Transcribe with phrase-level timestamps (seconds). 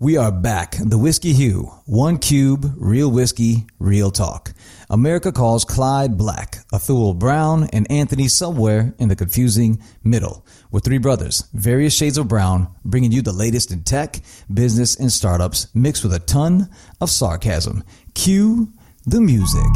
[0.00, 0.76] We are back.
[0.78, 1.72] The Whiskey Hue.
[1.84, 4.52] One cube, real whiskey, real talk.
[4.88, 10.46] America calls Clyde Black, Athul Brown, and Anthony somewhere in the confusing middle.
[10.70, 14.20] We're three brothers, various shades of brown, bringing you the latest in tech,
[14.54, 16.70] business, and startups, mixed with a ton
[17.00, 17.82] of sarcasm.
[18.14, 18.72] Cue
[19.04, 19.66] the music.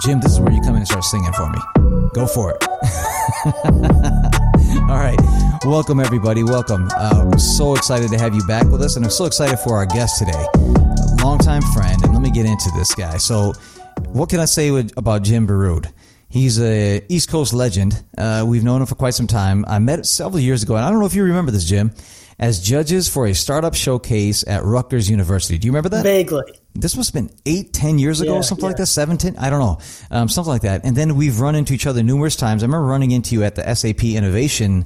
[0.00, 1.58] Jim, this is where you come in and start singing for me.
[2.14, 2.64] Go for it.
[4.88, 5.20] All right.
[5.66, 6.42] Welcome, everybody.
[6.42, 6.88] Welcome.
[6.96, 9.84] Uh, so excited to have you back with us, and I'm so excited for our
[9.84, 10.46] guest today.
[10.54, 13.18] A longtime friend, and let me get into this guy.
[13.18, 13.52] So,
[14.12, 15.92] what can I say with, about Jim Baroud?
[16.30, 18.02] He's a East Coast legend.
[18.16, 19.66] Uh, we've known him for quite some time.
[19.68, 21.92] I met several years ago, and I don't know if you remember this, Jim,
[22.38, 25.58] as judges for a startup showcase at Rutgers University.
[25.58, 26.02] Do you remember that?
[26.02, 26.44] Vaguely.
[26.80, 29.50] This must have been eight, ten years ago, Yeah, something like that, seven, ten, I
[29.50, 29.78] don't know,
[30.10, 30.84] um, something like that.
[30.84, 32.62] And then we've run into each other numerous times.
[32.62, 34.84] I remember running into you at the SAP Innovation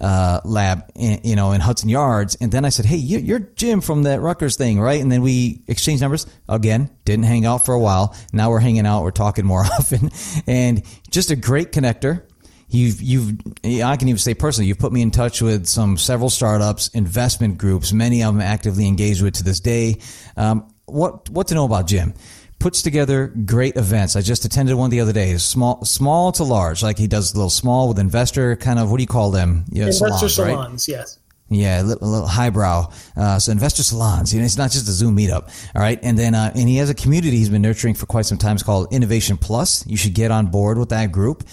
[0.00, 2.36] uh, Lab, in, you know, in Hudson Yards.
[2.40, 5.22] And then I said, "Hey, you- you're Jim from that Rutgers thing, right?" And then
[5.22, 6.90] we exchanged numbers again.
[7.04, 8.14] Didn't hang out for a while.
[8.32, 9.02] Now we're hanging out.
[9.02, 10.10] We're talking more often,
[10.46, 12.22] and just a great connector.
[12.68, 16.28] You've, you've, I can even say personally, you've put me in touch with some several
[16.28, 19.98] startups, investment groups, many of them actively engaged with to this day.
[20.36, 22.14] Um, what, what to know about Jim?
[22.58, 24.16] Puts together great events.
[24.16, 25.36] I just attended one the other day.
[25.36, 26.82] Small, small to large.
[26.82, 29.64] Like he does a little small with investor kind of, what do you call them?
[29.70, 30.54] Yeah, Investor salons, right?
[30.54, 31.18] salons, yes.
[31.50, 32.90] Yeah, a little, a little highbrow.
[33.16, 34.32] Uh, so investor salons.
[34.32, 35.50] You know, it's not just a Zoom meetup.
[35.74, 38.24] All right, and then uh, and he has a community he's been nurturing for quite
[38.24, 38.54] some time.
[38.54, 39.86] It's called Innovation Plus.
[39.86, 41.44] You should get on board with that group.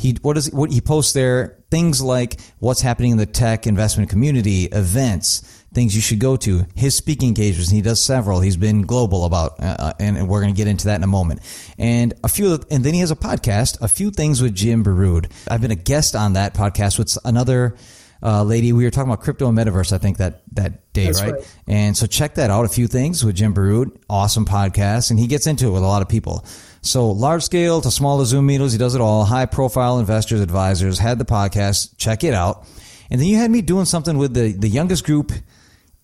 [0.00, 1.58] He what is what he posts there?
[1.70, 5.40] Things like what's happening in the tech investment community, events,
[5.74, 6.66] things you should go to.
[6.74, 7.68] His speaking engagements.
[7.68, 8.40] And he does several.
[8.40, 11.40] He's been global about, uh, and we're going to get into that in a moment.
[11.78, 13.80] And a few, and then he has a podcast.
[13.82, 15.30] A few things with Jim Baroud.
[15.48, 17.76] I've been a guest on that podcast with another
[18.22, 18.72] uh, lady.
[18.72, 21.32] We were talking about crypto and metaverse, I think that that day, right?
[21.32, 21.54] right.
[21.66, 22.64] And so check that out.
[22.64, 25.86] A few things with Jim Baroud, awesome podcast, and he gets into it with a
[25.86, 26.44] lot of people.
[26.82, 29.24] So large scale to smaller Zoom meetings, he does it all.
[29.24, 31.96] High profile investors, advisors had the podcast.
[31.98, 32.66] Check it out.
[33.10, 35.32] And then you had me doing something with the the youngest group.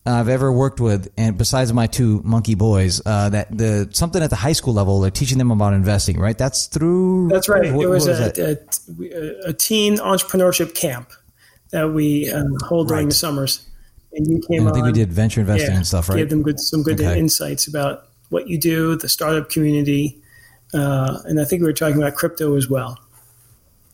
[0.09, 4.31] I've ever worked with, and besides my two monkey boys, uh, that the something at
[4.31, 6.39] the high school level, they're teaching them about investing, right?
[6.39, 7.27] That's through.
[7.29, 7.73] That's right.
[7.73, 11.11] what- it was a, a, a teen entrepreneurship camp
[11.73, 13.11] that we um, hold during Right.
[13.11, 13.67] the summers.
[14.13, 16.17] And you came And I think we did venture investing yeah, and stuff, right?
[16.19, 17.19] Gave them good, some good Okay.
[17.19, 20.23] insights about what you do, the startup community,
[20.75, 22.99] uh, and I think we were talking about crypto as well.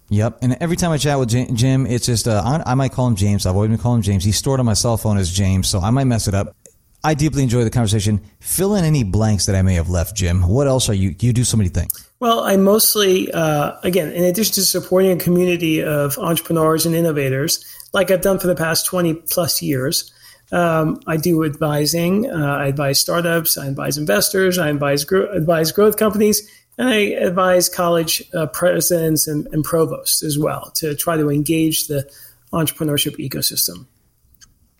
[0.09, 0.39] Yep.
[0.43, 3.47] And every time I chat with Jim, it's just, uh, I, might call him James.
[3.47, 4.25] I've always been calling him James.
[4.25, 6.55] He's stored on my cell phone as James, so I might mess it up.
[7.03, 8.21] I deeply enjoy the conversation.
[8.39, 10.47] Fill in any blanks that I may have left, Jim.
[10.47, 11.91] What else are you, you do so many things.
[12.21, 17.65] Well, I mostly, uh, again, in addition to supporting a community of entrepreneurs and innovators,
[17.95, 20.13] like I've done for the past 20 plus years,
[20.53, 22.31] um, I do advising.
[22.31, 26.47] Uh, I advise startups, I advise investors, I advise, gro- advise growth companies,
[26.79, 31.87] and I advise college uh, presidents and, and provosts as well to try to engage
[31.87, 32.11] the
[32.53, 33.87] entrepreneurship ecosystem.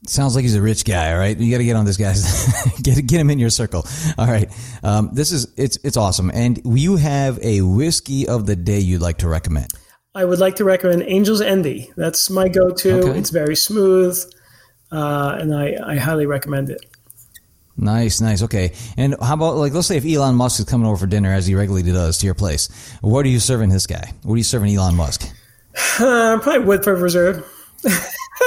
[0.07, 1.37] Sounds like he's a rich guy, all right?
[1.39, 2.25] You got to get on this guy's
[2.83, 3.87] get get him in your circle.
[4.19, 4.51] All right.
[4.83, 6.31] Um, this is it's it's awesome.
[6.35, 9.69] And you have a whiskey of the day you'd like to recommend.
[10.15, 11.93] I would like to recommend Angel's Envy.
[11.97, 12.99] That's my go to.
[12.99, 13.19] Okay.
[13.19, 14.19] It's very smooth,
[14.91, 16.85] uh, and I, I highly recommend it.
[17.77, 18.43] Nice, nice.
[18.43, 18.73] Okay.
[18.97, 21.47] And how about like let's say if Elon Musk is coming over for dinner as
[21.47, 22.69] he regularly does to your place,
[23.01, 24.13] what are you serving this guy?
[24.23, 25.23] What are you serving Elon Musk?
[25.99, 27.45] Uh, probably Woodford Reserve.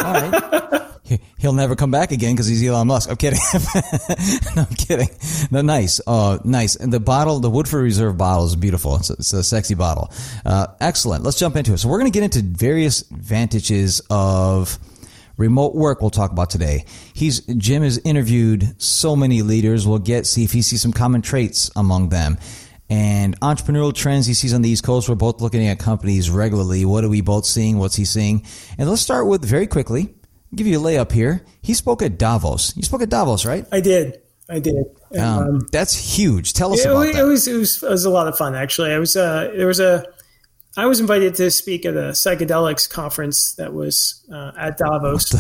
[0.03, 0.81] All right.
[1.06, 3.12] He- He'll never come back again because he's Elon Musk.
[3.12, 3.38] I'm kidding.
[4.56, 5.09] no, I'm kidding.
[5.52, 6.02] No, nice.
[6.07, 6.75] Uh, nice.
[6.75, 8.96] And the bottle, the Woodford Reserve bottle is beautiful.
[8.96, 10.12] It's a, it's a sexy bottle.
[10.44, 11.24] Uh, excellent.
[11.24, 11.78] Let's jump into it.
[11.78, 14.80] So we're going to get into various advantages of
[15.38, 16.85] remote work we'll talk about today.
[17.13, 19.88] He's Jim has interviewed so many leaders.
[19.88, 22.38] We'll get see if he sees some common traits among them.
[22.88, 25.09] And entrepreneurial trends he sees on the East Coast.
[25.09, 26.85] We're both looking at companies regularly.
[26.85, 27.79] What are we both seeing?
[27.79, 28.45] What's he seeing?
[28.78, 30.16] And let's start with very quickly.
[30.53, 31.44] Give you a layup here.
[31.63, 32.75] He spoke at Davos.
[32.78, 33.66] You spoke at Davos, right?
[33.72, 34.21] I did.
[34.48, 34.86] I did.
[35.12, 36.54] And, Um, um, that's huge.
[36.54, 37.25] Tell us it, about it, that.
[37.25, 38.92] was, it was it was a lot of fun actually.
[38.92, 40.06] I was uh, there was a
[40.77, 45.33] I was invited to speak at a psychedelics conference that was uh, at Davos,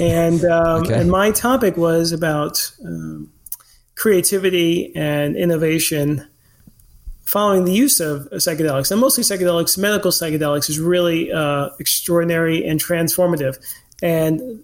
[0.00, 0.94] and um, Okay.
[1.00, 3.32] and my topic was about um,
[3.94, 6.28] creativity and innovation
[7.24, 12.80] following the use of psychedelics, and mostly psychedelics, medical psychedelics, is really uh, extraordinary and
[12.80, 13.56] transformative.
[14.02, 14.62] And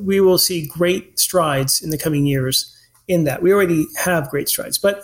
[0.00, 2.76] we will see great strides in the coming years
[3.08, 3.42] in that.
[3.42, 5.02] We already have great strides, but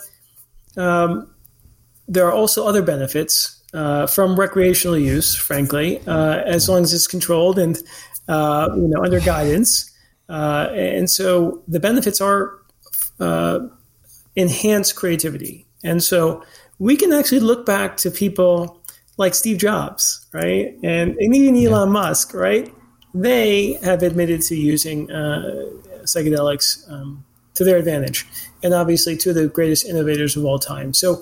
[0.77, 1.33] um,
[2.07, 7.07] there are also other benefits uh, from recreational use, frankly, uh, as long as it's
[7.07, 7.81] controlled and
[8.27, 9.91] uh, you know under guidance.
[10.29, 12.59] Uh, and so the benefits are
[13.19, 13.59] uh,
[14.35, 15.65] enhanced creativity.
[15.83, 16.43] And so
[16.79, 18.81] we can actually look back to people
[19.17, 20.75] like Steve Jobs, right?
[20.83, 21.93] And, and even Elon yeah.
[21.93, 22.73] Musk, right?
[23.13, 25.69] They have admitted to using uh,
[26.03, 27.23] psychedelics um,
[27.53, 28.25] to their advantage.
[28.63, 30.93] And obviously, two of the greatest innovators of all time.
[30.93, 31.21] So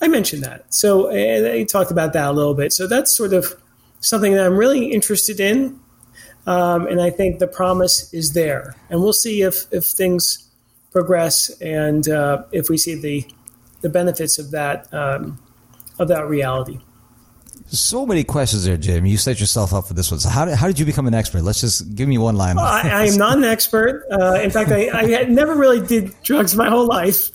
[0.00, 0.72] I mentioned that.
[0.72, 2.72] So I talked about that a little bit.
[2.72, 3.54] So that's sort of
[4.00, 5.78] something that I'm really interested in.
[6.46, 8.74] Um, and I think the promise is there.
[8.90, 10.48] And we'll see if, if things
[10.92, 13.26] progress and uh, if we see the,
[13.82, 15.38] the benefits of that, um,
[15.98, 16.78] of that reality.
[17.66, 19.04] So many questions there, Jim.
[19.04, 20.20] You set yourself up for this one.
[20.20, 21.42] So how did, how did you become an expert?
[21.42, 22.56] Let's just give me one line.
[22.56, 24.06] Well, I, I, am not an expert.
[24.10, 27.30] Uh, in fact, I, I never really did drugs my whole life.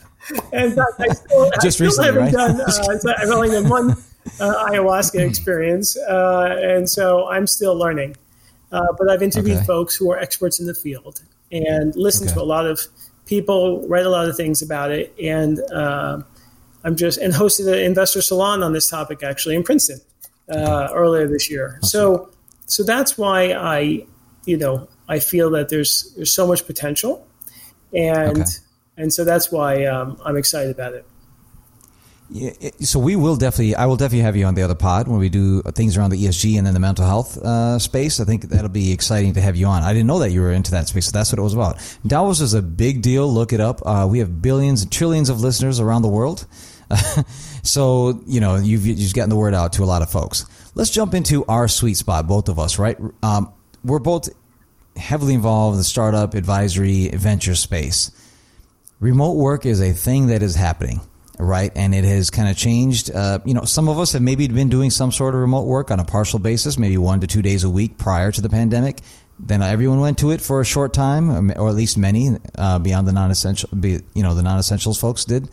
[0.52, 2.34] And I still, just I still recently, haven't right?
[2.34, 2.62] done.
[3.06, 3.92] Uh, I've only done one
[4.40, 8.16] uh, ayahuasca experience, uh, and so I'm still learning.
[8.72, 9.66] Uh, but I've interviewed okay.
[9.66, 11.22] folks who are experts in the field
[11.52, 12.40] and listened okay.
[12.40, 12.80] to a lot of
[13.25, 16.22] people, read a lot of things about it, and uh,
[16.84, 20.00] I'm just and hosted an investor salon on this topic actually in Princeton
[20.50, 21.80] uh, earlier this year.
[21.81, 22.30] So,
[22.66, 24.06] so that's why I,
[24.46, 27.25] you know, I feel that there's there's so much potential,
[27.94, 28.52] and okay.
[28.98, 31.06] And so that's why um, I'm excited about it.
[32.30, 35.19] Yeah, so we will definitely, I will definitely have you on the other pod when
[35.19, 38.19] we do things around the ESG and then the mental health uh, space.
[38.19, 39.84] I think that'll be exciting to have you on.
[39.84, 41.78] I didn't know that you were into that space, so that's what it was about.
[42.07, 43.31] Davos is a big deal.
[43.31, 43.86] Look it up.
[43.86, 46.48] Uh, we have billions and trillions of listeners around the world.
[47.63, 50.46] so, you know, you've, you've gotten the word out to a lot of folks.
[50.75, 52.98] Let's jump into our sweet spot, both of us, right?
[53.22, 53.54] Um,
[53.84, 54.30] we're both
[54.96, 58.12] heavily involved in the startup advisory venture space.
[59.04, 61.02] Remote work is a thing that is happening,
[61.38, 61.72] right?
[61.76, 63.12] And it has kind of changed.
[63.12, 65.92] Uh, you know, some of us have maybe been doing some sort of remote work
[65.92, 69.02] on a partial basis, maybe one to two days a week prior to the pandemic.
[69.38, 73.08] Then everyone went to it for a short time, or at least many, uh, beyond
[73.08, 75.50] the non-essential, you know, the non-essentials folks did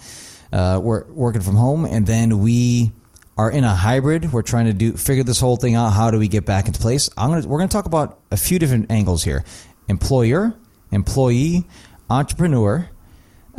[0.53, 2.93] uh, we're working from home, and then we
[3.37, 4.32] are in a hybrid.
[4.32, 5.91] We're trying to do figure this whole thing out.
[5.91, 7.11] How do we get back into place?
[7.17, 9.44] I'm gonna we're gonna talk about a few different angles here:
[9.88, 10.55] employer,
[10.91, 11.64] employee,
[12.08, 12.88] entrepreneur,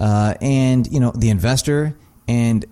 [0.01, 1.95] uh, and you know the investor.
[2.27, 2.65] And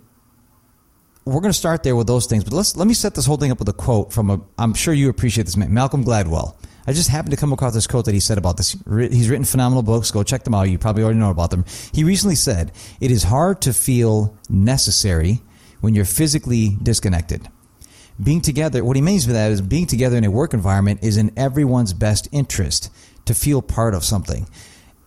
[1.25, 2.43] we're going to start there with those things.
[2.43, 4.41] But let's let me set this whole thing up with a quote from a.
[4.57, 6.55] I'm sure you appreciate this man, Malcolm Gladwell.
[6.87, 8.75] I just happened to come across this quote that he said about this.
[8.89, 10.09] He's written phenomenal books.
[10.09, 10.63] Go check them out.
[10.63, 11.65] You probably already know about them.
[11.93, 15.41] He recently said, It is hard to feel necessary
[15.81, 17.47] when you're physically disconnected.
[18.21, 21.15] Being together, what he means by that is being together in a work environment is
[21.15, 22.91] in everyone's best interest
[23.25, 24.47] to feel part of something.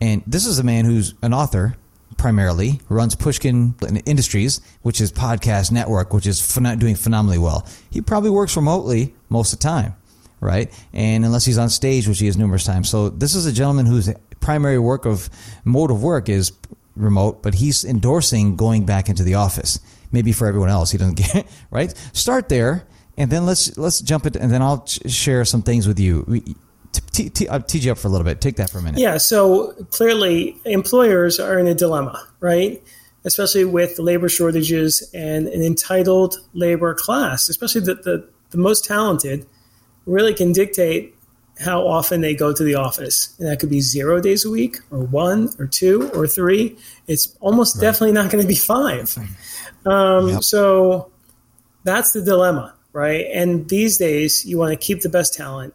[0.01, 1.77] And this is a man who's an author
[2.23, 3.75] primarily, runs Pushkin
[4.07, 6.41] Industries, which is podcast network, which is
[6.79, 7.67] doing phenomenally well.
[7.91, 9.97] He probably works remotely most of the time
[10.41, 10.73] right?
[10.93, 12.91] And unless he's on stage, which he is numerous times.
[12.91, 15.31] So this is a gentleman whose primary work of
[15.65, 16.51] mode of work is
[16.97, 19.79] remote, but he's endorsing going back into the office.
[20.11, 21.95] Maybe for everyone else, he doesn't get it, right.
[22.13, 26.01] Start there, and then let's let's jump it, and then I'll share some things with
[26.01, 26.43] you.
[26.93, 28.41] T- t- I'll tease you up for a little bit.
[28.41, 29.01] Take that for a minute.
[29.01, 29.17] Yeah.
[29.19, 32.83] So clearly, employers are in a dilemma, right?
[33.25, 39.47] Especially with labor shortages and an entitled labor class, especially the, the, the most talented
[40.07, 41.15] really can dictate
[41.61, 43.35] how often they go to the office.
[43.39, 46.77] And that could be zero days a week, or one, or two, or three.
[47.07, 47.83] It's almost right.
[47.83, 49.17] definitely not going to be five.
[49.87, 50.43] Um, yep.
[50.43, 51.11] So
[51.85, 53.27] that's the dilemma, right?
[53.33, 55.75] And these days, you want to keep the best talent.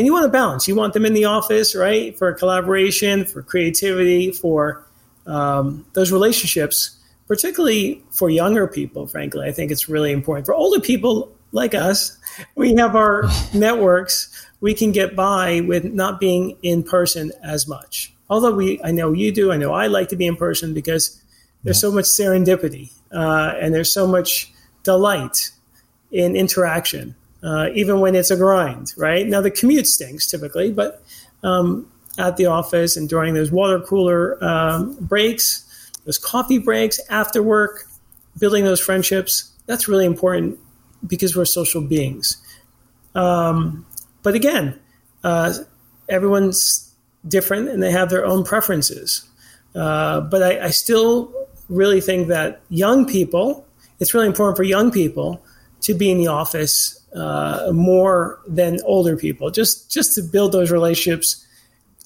[0.00, 0.66] And you want to balance.
[0.66, 2.16] You want them in the office, right?
[2.16, 4.82] For collaboration, for creativity, for
[5.26, 9.46] um, those relationships, particularly for younger people, frankly.
[9.46, 10.46] I think it's really important.
[10.46, 12.16] For older people like us,
[12.54, 14.48] we have our networks.
[14.62, 18.14] We can get by with not being in person as much.
[18.30, 19.52] Although we, I know you do.
[19.52, 21.22] I know I like to be in person because
[21.62, 21.90] there's yeah.
[21.90, 24.50] so much serendipity uh, and there's so much
[24.82, 25.50] delight
[26.10, 28.92] in interaction, uh, even when it's a grind.
[28.96, 31.02] Right now, the commute stinks typically, but
[31.42, 35.66] um, at the office and during those water cooler um, breaks,
[36.04, 37.84] those coffee breaks after work,
[38.38, 39.52] building those friendships.
[39.66, 40.58] That's really important
[41.06, 42.36] because we're social beings.
[43.14, 43.86] Um,
[44.22, 44.78] but again,
[45.24, 45.54] uh,
[46.08, 46.92] everyone's
[47.26, 49.24] different and they have their own preferences.
[49.74, 51.32] Uh, but I, I, still
[51.68, 53.66] really think that young people,
[54.00, 55.42] it's really important for young people
[55.82, 60.70] to be in the office uh, more than older people, just just to build those
[60.70, 61.46] relationships,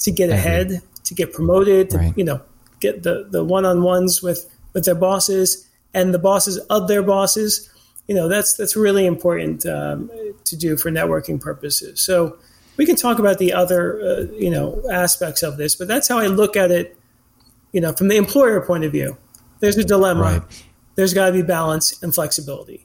[0.01, 2.15] to get ahead, to get promoted, to right.
[2.17, 2.41] you know
[2.81, 7.03] get the the one on ones with with their bosses and the bosses of their
[7.03, 7.71] bosses
[8.07, 10.11] you know that's that's really important um,
[10.45, 12.01] to do for networking purposes.
[12.01, 12.37] So
[12.77, 16.19] we can talk about the other uh, you know aspects of this, but that's how
[16.19, 16.97] I look at it.
[17.73, 19.17] You know, from the employer point of view,
[19.61, 20.21] there's a dilemma.
[20.21, 20.65] Right.
[20.97, 22.84] There's got to be balance and flexibility.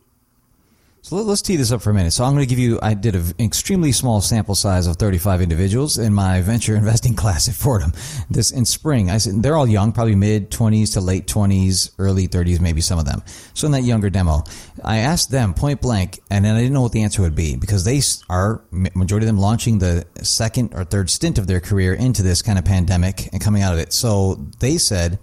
[1.01, 2.11] So let's tee this up for a minute.
[2.11, 5.41] So I'm going to give you, I did an extremely small sample size of 35
[5.41, 7.93] individuals in my venture investing class at Fordham
[8.29, 9.09] this in spring.
[9.09, 12.99] I said, they're all young, probably mid 20s to late 20s, early 30s, maybe some
[12.99, 13.23] of them.
[13.53, 14.43] So in that younger demo,
[14.83, 17.55] I asked them point blank, and then I didn't know what the answer would be
[17.55, 21.93] because they are, majority of them launching the second or third stint of their career
[21.93, 23.93] into this kind of pandemic and coming out of it.
[23.93, 25.17] So they said,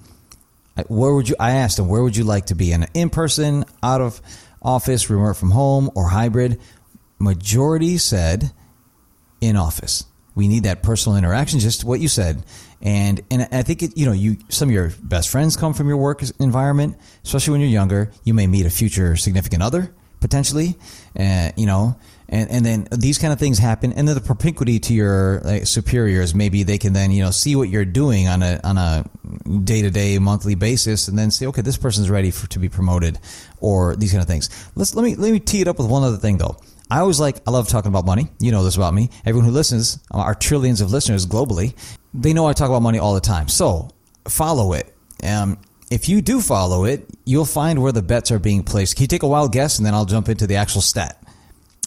[0.89, 2.73] where would you, I asked them, where would you like to be?
[2.73, 4.21] In an in person, out of,
[4.63, 6.61] office, remote from home, or hybrid.
[7.19, 8.53] Majority said
[9.41, 10.05] in office.
[10.35, 12.45] We need that personal interaction, just what you said.
[12.83, 15.89] And and I think it, you know you some of your best friends come from
[15.89, 18.13] your work environment, especially when you're younger.
[18.25, 20.77] You may meet a future significant other potentially,
[21.19, 21.97] uh, you know,
[22.29, 25.67] and and then these kind of things happen, and then the propinquity to your like,
[25.67, 29.05] superiors, maybe they can then you know see what you're doing on a on a
[29.63, 32.69] day to day, monthly basis, and then say, okay, this person's ready for to be
[32.69, 33.19] promoted,
[33.61, 34.51] or these kind of things.
[34.75, 36.57] Let's let me let me tee it up with one other thing though.
[36.91, 38.29] I always like I love talking about money.
[38.41, 39.11] You know this about me.
[39.25, 41.75] Everyone who listens, our trillions of listeners globally,
[42.13, 43.49] they know I talk about money all the time.
[43.49, 43.91] So
[44.29, 44.93] follow it.
[45.23, 45.59] Um,
[45.91, 48.97] if you do follow it, you'll find where the bets are being placed.
[48.97, 51.23] Can you take a wild guess, and then I'll jump into the actual stat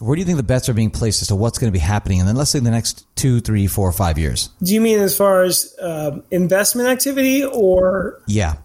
[0.00, 1.78] where do you think the bets are being placed as to what's going to be
[1.78, 4.48] happening and then let's say the next two three four five years?
[4.62, 8.20] Do you mean as far as uh, investment activity or?
[8.26, 8.56] Yeah.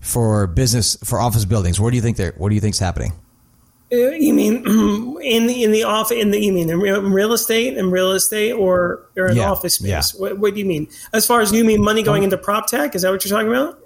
[0.00, 3.12] For business for office buildings where do you think they're what do you think's happening?
[3.90, 4.56] Uh, you mean
[5.22, 8.52] in the in the office in the you mean in real estate in real estate
[8.52, 10.14] or or in yeah, office space?
[10.14, 10.20] yeah.
[10.20, 10.86] what, what do you mean?
[11.12, 13.48] As far as you mean money going into prop tech is that what you're talking
[13.48, 13.78] about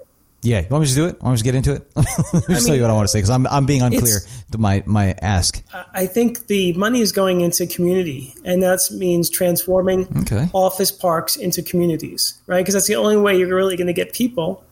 [0.43, 1.21] yeah, you want me to do it?
[1.21, 1.91] Want me to get into it?
[1.95, 3.81] Let me just mean, tell you what I want to say because I'm I'm being
[3.81, 4.19] unclear
[4.51, 5.63] to my my ask.
[5.93, 10.49] I think the money is going into community, and that means transforming okay.
[10.53, 12.59] office parks into communities, right?
[12.59, 14.63] Because that's the only way you're really going to get people,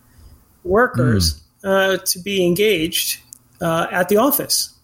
[0.63, 1.95] workers, mm.
[1.95, 3.21] uh, to be engaged
[3.61, 4.75] uh, at the office.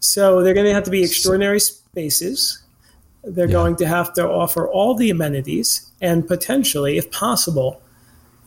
[0.00, 2.62] So they're going to have to be extraordinary spaces.
[3.24, 3.52] They're yeah.
[3.52, 7.80] going to have to offer all the amenities, and potentially, if possible,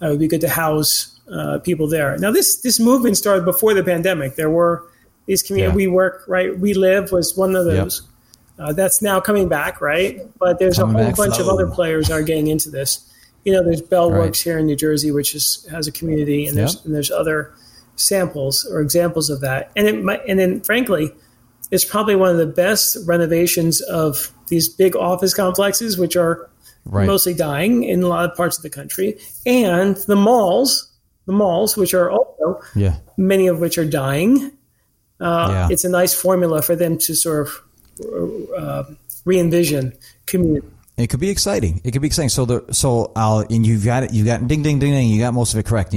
[0.02, 2.18] it would be good to house uh, people there.
[2.18, 4.36] Now, this this movement started before the pandemic.
[4.36, 4.88] There were
[5.26, 5.90] these community yeah.
[5.90, 6.50] WeWork, right?
[6.60, 8.02] WeLive was one of those.
[8.02, 8.10] Yep.
[8.60, 10.20] Uh, that's now coming back, right?
[10.38, 11.46] But there's coming a whole bunch flow.
[11.46, 13.08] of other players are getting into this.
[13.44, 14.38] You know, there's Bellworks right.
[14.38, 16.86] here in New Jersey, which is has a community, and there's yep.
[16.86, 17.54] and there's other
[17.96, 19.72] samples or examples of that.
[19.76, 21.12] And it might, and then frankly,
[21.72, 26.51] it's probably one of the best renovations of these big office complexes, which are
[26.86, 27.08] right.
[27.08, 30.92] mostly dying in a lot of parts of the country, and the malls
[31.26, 32.98] the malls, which are also yeah.
[33.18, 34.52] many of which are dying.
[35.20, 35.68] Uh, yeah.
[35.70, 38.84] It's a nice formula for them to sort of uh,
[39.26, 39.94] re envision
[40.26, 40.68] community.
[40.98, 41.82] It could be exciting.
[41.84, 42.30] It could be exciting.
[42.30, 44.14] So the so I'll and you've got it.
[44.14, 45.10] You got ding ding ding ding.
[45.10, 45.96] You got most of it correct.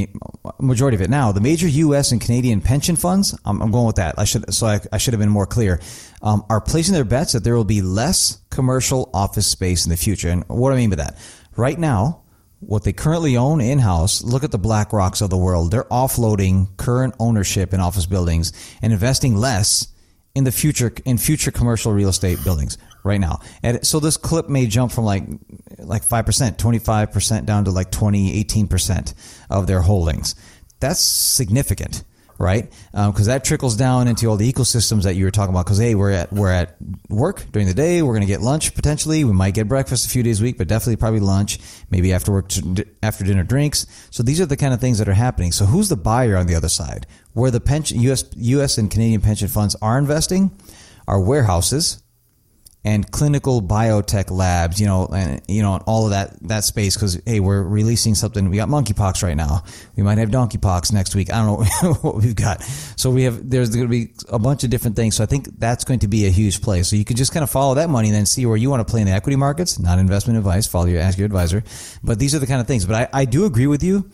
[0.61, 1.11] Majority of it.
[1.11, 2.13] Now the major U.S.
[2.13, 3.37] and Canadian pension funds.
[3.45, 4.15] I'm, I'm going with that.
[4.19, 5.81] I should so I, I should have been more clear.
[6.23, 9.97] Um, are placing their bets that there will be less commercial office space in the
[9.97, 10.31] future.
[10.31, 11.19] And what do I mean by that?
[11.57, 12.23] Right now,
[12.61, 15.71] what they currently own in house, look at the BlackRocks of the world.
[15.71, 19.89] They're offloading current ownership in office buildings and investing less
[20.35, 23.41] in the future in future commercial real estate buildings right now.
[23.63, 25.25] And so this clip may jump from like
[25.79, 29.15] like 5%, 25% down to like 20, 18%
[29.51, 30.35] of their holdings.
[30.81, 32.03] That's significant
[32.39, 32.71] right?
[32.91, 35.67] Because um, that trickles down into all the ecosystems that you were talking about.
[35.67, 36.77] Because hey, we're at we're at
[37.09, 38.03] work during the day.
[38.03, 39.25] We're going to get lunch potentially.
[39.25, 41.59] We might get breakfast a few days a week, but definitely probably lunch.
[41.91, 42.51] Maybe after work,
[43.03, 43.87] after dinner drinks.
[44.11, 45.53] So these are the kind of things that are happening.
[45.53, 47.07] So who's the buyer on the other side?
[47.33, 48.25] Where the pension U.S.
[48.37, 48.79] U.S.
[48.79, 50.51] and Canadian pension funds are investing
[51.07, 52.03] are warehouses
[52.85, 56.95] and clinical biotech labs, you know, and you know, all of that that space.
[56.95, 58.51] Because hey, we're releasing something.
[58.51, 59.63] We got monkeypox right now.
[59.97, 61.33] We might have donkeypox next week.
[61.33, 62.63] I don't know what we've got.
[62.97, 65.17] So we have there's going to be a bunch of different things.
[65.17, 66.83] So I think that's going to be a huge play.
[66.83, 68.87] So you can just kind of follow that money and then see where you want
[68.87, 69.79] to play in the equity markets.
[69.79, 70.67] Not investment advice.
[70.67, 71.65] Follow your ask your advisor.
[72.03, 72.85] But these are the kind of things.
[72.85, 74.11] But I, I do agree with you.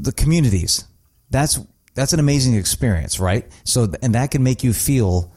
[0.00, 0.84] The communities.
[1.30, 1.60] That's
[1.94, 3.46] that's an amazing experience, right?
[3.62, 5.32] So and that can make you feel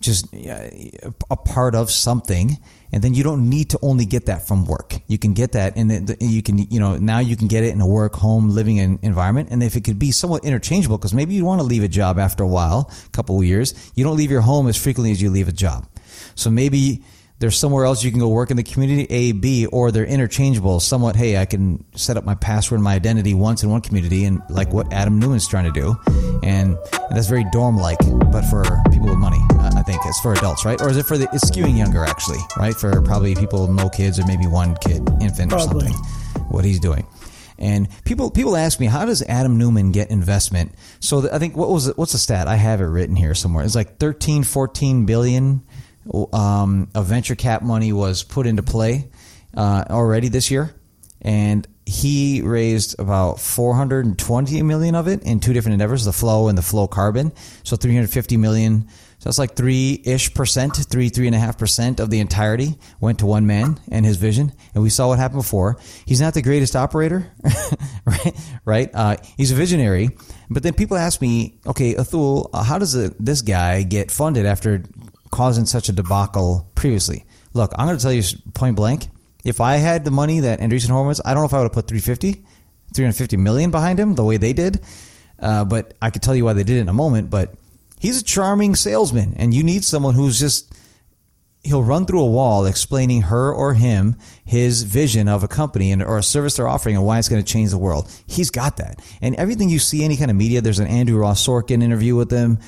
[0.00, 2.58] just a part of something
[2.92, 4.94] and then you don't need to only get that from work.
[5.08, 7.80] You can get that and you can you know now you can get it in
[7.80, 11.44] a work home living environment and if it could be somewhat interchangeable because maybe you
[11.44, 14.30] want to leave a job after a while a couple of years you don't leave
[14.30, 15.86] your home as frequently as you leave a job.
[16.34, 17.02] So maybe
[17.40, 20.80] there's somewhere else you can go work in the community A, B, or they're interchangeable.
[20.80, 24.24] Somewhat, hey, I can set up my password and my identity once in one community,
[24.24, 25.96] and like what Adam Neumann's trying to do,
[26.42, 27.98] and, and that's very dorm-like,
[28.32, 30.80] but for people with money, uh, I think it's for adults, right?
[30.80, 31.28] Or is it for the?
[31.32, 32.74] It's skewing younger, actually, right?
[32.74, 35.86] For probably people no kids or maybe one kid, infant probably.
[35.86, 36.44] or something.
[36.48, 37.06] What he's doing.
[37.58, 40.72] And people people ask me, how does Adam Neumann get investment?
[41.00, 42.46] So I think what was it, what's the stat?
[42.46, 43.64] I have it written here somewhere.
[43.64, 45.62] It's like 13, 14 billion
[46.32, 49.10] um, of venture cap money was put into play
[49.56, 50.74] uh, already this year,
[51.22, 56.56] and he raised about 420 million of it in two different endeavors: the flow and
[56.56, 57.36] the Flowcarbon.
[57.64, 58.88] So 350 million.
[59.20, 62.78] So that's like three ish percent, three three and a half percent of the entirety
[63.00, 64.52] went to one man and his vision.
[64.74, 65.76] And we saw what happened before.
[66.06, 67.32] He's not the greatest operator,
[68.04, 68.36] right?
[68.64, 68.90] Right?
[68.94, 70.10] Uh, he's a visionary.
[70.50, 74.84] But then people ask me, okay, Athul, uh, how does this guy get funded after
[75.30, 77.24] causing such a debacle previously.
[77.54, 78.22] Look, I'm going to tell you
[78.54, 79.08] point blank.
[79.44, 81.72] If I had the money that Andreessen Horowitz, I don't know if I would have
[81.72, 82.44] put 350,
[82.94, 84.80] 350 million behind him the way they did.
[85.38, 87.30] Uh, but I could tell you why they did it in a moment.
[87.30, 87.54] But
[88.00, 90.74] he's a charming salesman, and you need someone who's just
[91.64, 96.02] he'll run through a wall explaining her or him his vision of a company and
[96.02, 98.10] or a service they're offering and why it's going to change the world.
[98.26, 99.00] He's got that.
[99.20, 102.30] And everything you see any kind of media, there's an Andrew Ross Sorkin interview with
[102.30, 102.58] him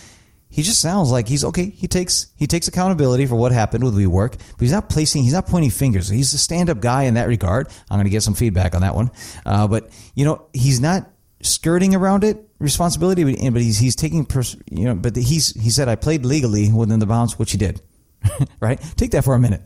[0.50, 1.70] he just sounds like he's okay.
[1.70, 5.32] He takes he takes accountability for what happened with WeWork, but he's not placing he's
[5.32, 6.08] not pointing fingers.
[6.08, 7.68] He's a stand up guy in that regard.
[7.88, 9.12] I'm going to get some feedback on that one,
[9.46, 11.08] uh, but you know he's not
[11.40, 14.96] skirting around it responsibility, but, he's he's taking pers- you know.
[14.96, 17.80] But he's he said I played legally within the bounds, which he did.
[18.60, 18.80] right?
[18.96, 19.62] Take that for a minute.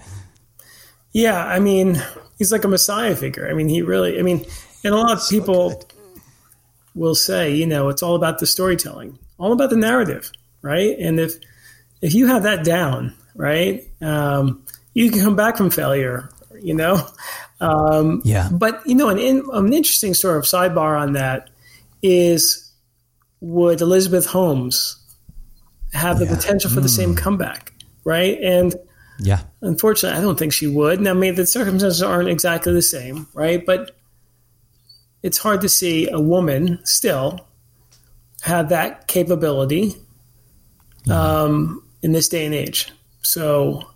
[1.13, 2.01] Yeah, I mean
[2.37, 3.49] he's like a messiah figure.
[3.49, 4.19] I mean he really.
[4.19, 4.45] I mean,
[4.85, 5.85] and a lot of people good.
[6.95, 10.31] will say you know it's all about the storytelling, all about the narrative
[10.65, 10.99] right?
[10.99, 11.35] And if
[12.01, 16.31] if you have that down, right, um, you can come back from failure,
[16.61, 17.07] you know.
[17.61, 18.49] Um, yeah.
[18.51, 21.51] But you know, an an interesting sort of sidebar on that
[22.03, 22.73] is
[23.41, 24.97] would Elizabeth Holmes
[25.93, 26.35] have the yeah.
[26.35, 26.85] potential for mm.
[26.85, 27.17] the same hmm.
[27.17, 27.73] comeback,
[28.05, 28.39] right?
[28.43, 28.75] And
[29.19, 31.01] yeah, unfortunately, I don't think she would.
[31.01, 33.65] Now, maybe the circumstances aren't exactly the same, right?
[33.65, 33.93] But
[35.23, 37.47] it's hard to see a woman still
[38.43, 39.95] have that capability
[41.11, 42.91] um, in this day and age.
[43.23, 43.89] So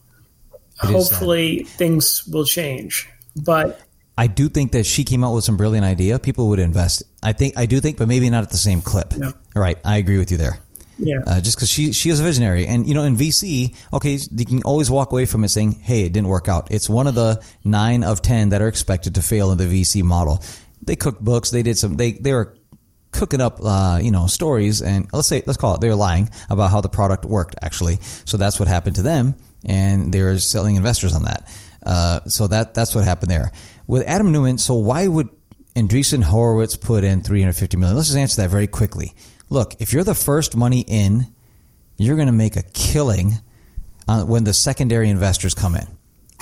[0.79, 3.09] hopefully things will change.
[3.37, 3.81] But
[4.17, 6.19] I do think that she came out with some brilliant idea.
[6.19, 7.03] People would invest.
[7.23, 9.15] I think I do think, but maybe not at the same clip.
[9.17, 9.33] Yeah.
[9.55, 10.59] All right, I agree with you there.
[10.99, 11.21] Yeah.
[11.25, 14.45] Uh, just because she she is a visionary, and you know, in VC, okay, you
[14.45, 17.15] can always walk away from it saying, "Hey, it didn't work out." It's one of
[17.15, 20.43] the nine of ten that are expected to fail in the VC model.
[20.83, 21.51] They cooked books.
[21.51, 21.97] They did some.
[21.97, 22.58] They they were
[23.11, 26.71] cooking up, uh, you know, stories and let's say, let's call it, they're lying about
[26.71, 27.99] how the product worked actually.
[28.25, 29.35] So that's what happened to them.
[29.65, 31.49] And they're selling investors on that.
[31.85, 33.53] Uh, so that, that's what happened there
[33.87, 34.59] with Adam Neumann.
[34.59, 35.29] So why would
[35.75, 37.97] Andreessen Horowitz put in 350 million?
[37.97, 39.15] Let's just answer that very quickly.
[39.51, 41.27] Look, if you're the first money in,
[41.97, 43.35] you're going to make a killing
[44.07, 45.87] uh, when the secondary investors come in.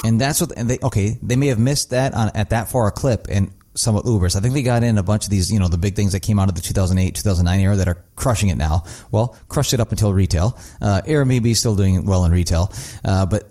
[0.05, 2.87] And that's what, and they, okay, they may have missed that on, at that far
[2.87, 3.27] a clip.
[3.31, 4.37] And somewhat Ubers.
[4.37, 6.21] I think they got in a bunch of these, you know, the big things that
[6.21, 8.85] came out of the 2008, 2009 era that are crushing it now.
[9.11, 10.59] Well, crushed it up until retail.
[10.81, 12.73] Uh, Air may be still doing well in retail,
[13.05, 13.51] uh, but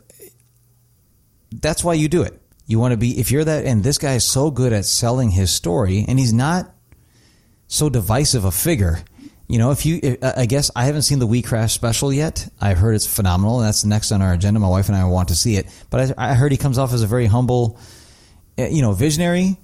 [1.52, 2.40] that's why you do it.
[2.68, 5.30] You want to be, if you're that, and this guy is so good at selling
[5.30, 6.74] his story, and he's not
[7.68, 9.00] so divisive a figure.
[9.48, 12.48] You know, if you, I guess I haven't seen the We Crash special yet.
[12.60, 14.60] I've heard it's phenomenal, and that's next on our agenda.
[14.60, 15.68] My wife and I want to see it.
[15.92, 17.78] But I, I heard he comes off as a very humble,
[18.58, 19.58] eh, you know, visionary,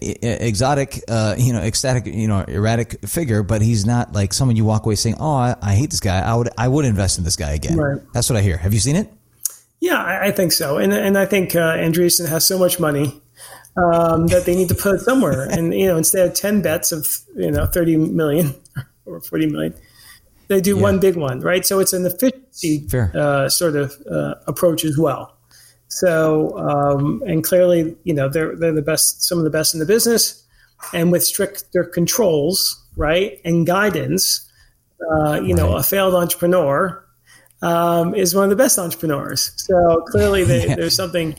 [0.00, 4.64] exotic, uh, you know, ecstatic, you know, erratic figure, but he's not like someone you
[4.64, 6.20] walk away saying, "Oh, I, I hate this guy.
[6.20, 8.00] I would, I would invest in this guy again." Right.
[8.12, 8.56] That's what I hear.
[8.56, 9.12] Have you seen it?
[9.80, 13.20] Yeah, I, I think so, and and I think uh, Andreessen has so much money
[13.76, 16.92] um, that they need to put it somewhere, and you know, instead of ten bets
[16.92, 18.54] of you know thirty million
[19.06, 19.74] or forty million,
[20.48, 20.82] they do yeah.
[20.82, 21.66] one big one, right?
[21.66, 25.36] So it's an efficiency uh, sort of uh, approach as well.
[25.88, 29.80] So, um, and clearly, you know, they're, they're the best, some of the best in
[29.80, 30.42] the business.
[30.92, 34.50] And with stricter controls, right, and guidance,
[35.00, 35.56] uh, you right.
[35.56, 37.04] know, a failed entrepreneur
[37.62, 39.52] um, is one of the best entrepreneurs.
[39.56, 40.74] So clearly, they, yeah.
[40.74, 41.38] there's something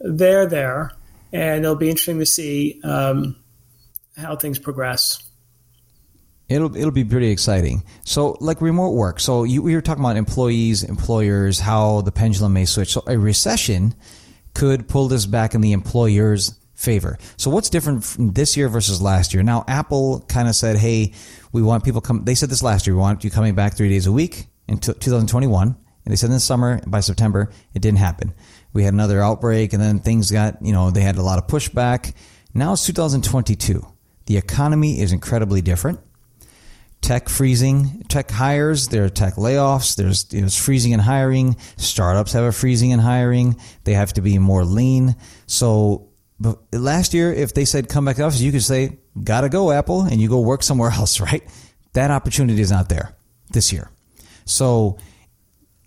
[0.00, 0.92] there there,
[1.32, 3.36] and it'll be interesting to see um,
[4.16, 5.23] how things progress.
[6.48, 7.84] It'll it'll be pretty exciting.
[8.04, 9.18] So, like remote work.
[9.20, 12.92] So you we were talking about employees, employers, how the pendulum may switch.
[12.92, 13.94] So a recession
[14.52, 17.18] could pull this back in the employer's favor.
[17.36, 18.04] So what's different
[18.34, 19.42] this year versus last year?
[19.42, 21.12] Now Apple kind of said, "Hey,
[21.52, 22.94] we want people come." They said this last year.
[22.94, 25.76] We want you coming back three days a week in 2021.
[26.04, 28.34] And they said in the summer, by September, it didn't happen.
[28.72, 31.46] We had another outbreak and then things got, you know, they had a lot of
[31.46, 32.12] pushback.
[32.52, 33.86] Now it's 2022.
[34.26, 36.00] The economy is incredibly different.
[37.04, 41.56] Tech freezing, tech hires, there are tech layoffs, there's, there's freezing in hiring.
[41.76, 43.60] Startups have a freezing in hiring.
[43.84, 45.14] They have to be more lean.
[45.46, 46.08] So
[46.72, 50.00] last year, if they said come back to office, you could say, gotta go, Apple,
[50.00, 51.42] and you go work somewhere else, right?
[51.92, 53.14] That opportunity is not there
[53.52, 53.90] this year.
[54.46, 54.96] So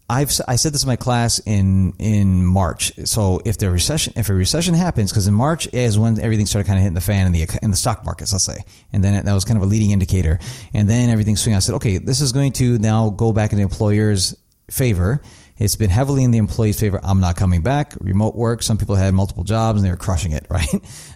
[0.09, 2.93] I've I said this in my class in in March.
[3.05, 6.65] So if the recession if a recession happens, because in March is when everything started
[6.65, 9.25] kind of hitting the fan in the in the stock markets, let's say, and then
[9.25, 10.39] that was kind of a leading indicator,
[10.73, 11.55] and then everything swing.
[11.55, 14.35] I said, okay, this is going to now go back in the employer's
[14.71, 15.21] favor.
[15.57, 16.99] It's been heavily in the employee's favor.
[17.03, 17.95] I'm not coming back.
[17.99, 18.61] Remote work.
[18.61, 20.67] Some people had multiple jobs and they were crushing it, right?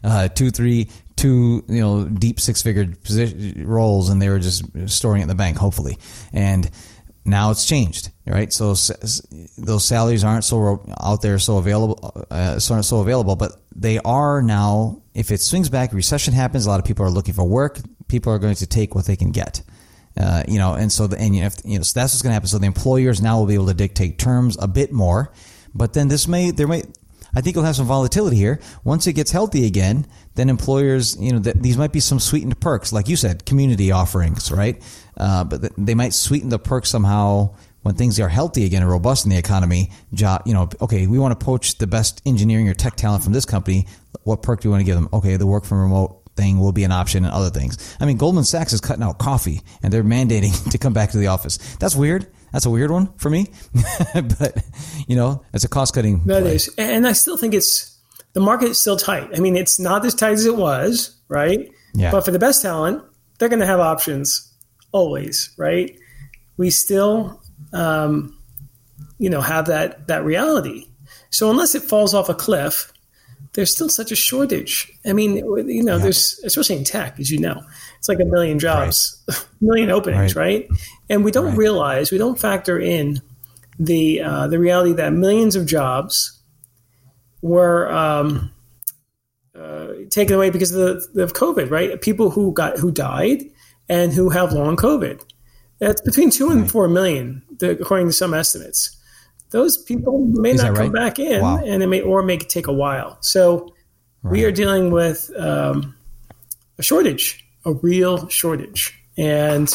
[0.03, 2.91] Uh, two, three, two, you know, deep six figure
[3.57, 5.97] roles and they were just storing it in the bank, hopefully.
[6.33, 6.69] And
[7.23, 8.51] now it's changed, right?
[8.51, 8.73] So
[9.57, 14.41] those salaries aren't so out there, so available, uh, so, so available, but they are
[14.41, 15.01] now.
[15.13, 16.65] If it swings back, recession happens.
[16.65, 17.79] A lot of people are looking for work.
[18.07, 19.61] People are going to take what they can get.
[20.17, 22.31] Uh, you know, and so the, and you if, you know, so that's what's going
[22.31, 22.47] to happen.
[22.47, 25.31] So the employers now will be able to dictate terms a bit more,
[25.73, 26.83] but then this may there may
[27.33, 28.59] I think you'll have some volatility here.
[28.83, 32.59] Once it gets healthy again, then employers, you know, th- these might be some sweetened
[32.59, 34.81] perks, like you said, community offerings, right?
[35.15, 38.91] Uh, but th- they might sweeten the perks somehow when things are healthy again and
[38.91, 39.91] robust in the economy.
[40.13, 43.33] Job, you know, okay, we want to poach the best engineering or tech talent from
[43.33, 43.87] this company.
[44.23, 45.09] What perk do you want to give them?
[45.13, 47.97] Okay, the work from remote thing will be an option and other things.
[47.99, 51.17] I mean, Goldman Sachs is cutting out coffee and they're mandating to come back to
[51.17, 51.57] the office.
[51.77, 52.27] That's weird.
[52.51, 53.47] That's a weird one for me,
[54.13, 54.61] but
[55.07, 56.25] you know, it's a cost cutting.
[56.25, 56.55] That play.
[56.55, 57.97] is, and I still think it's
[58.33, 59.29] the market is still tight.
[59.33, 61.71] I mean, it's not as tight as it was, right?
[61.93, 62.11] Yeah.
[62.11, 63.03] But for the best talent,
[63.39, 64.53] they're going to have options
[64.91, 65.97] always, right?
[66.57, 67.41] We still,
[67.73, 68.37] um,
[69.17, 70.87] you know, have that that reality.
[71.29, 72.91] So unless it falls off a cliff,
[73.53, 74.91] there's still such a shortage.
[75.05, 76.03] I mean, you know, yeah.
[76.03, 77.61] there's especially in tech, as you know,
[77.97, 79.47] it's like a million jobs, right.
[79.61, 80.67] million openings, right.
[80.69, 80.79] right.
[81.09, 81.57] And we don't right.
[81.57, 83.21] realize, we don't factor in
[83.79, 86.39] the uh, the reality that millions of jobs
[87.41, 88.51] were um,
[89.55, 91.99] uh, taken away because of, the, of COVID, right?
[92.01, 93.43] People who got who died
[93.89, 95.21] and who have long COVID.
[95.81, 98.95] That's between two and four million, according to some estimates
[99.51, 100.93] those people may Is not come right?
[100.93, 101.61] back in, wow.
[101.63, 103.17] and it may or may take a while.
[103.21, 103.73] So
[104.23, 104.31] right.
[104.31, 105.93] we are dealing with um,
[106.77, 109.73] a shortage, a real shortage, and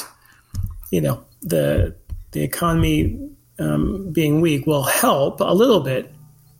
[0.90, 1.94] you know the
[2.32, 6.12] the economy um, being weak will help a little bit,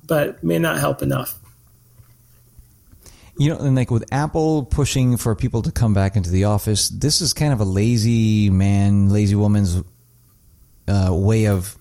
[0.07, 1.39] but may not help enough.
[3.39, 6.89] You know, and like with Apple pushing for people to come back into the office,
[6.89, 9.83] this is kind of a lazy man, lazy woman's
[10.89, 11.77] uh, way of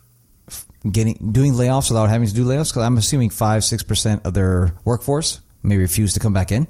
[0.90, 2.72] getting doing layoffs without having to do layoffs?
[2.72, 6.68] Because I'm assuming five six percent of their workforce may refuse to come back in,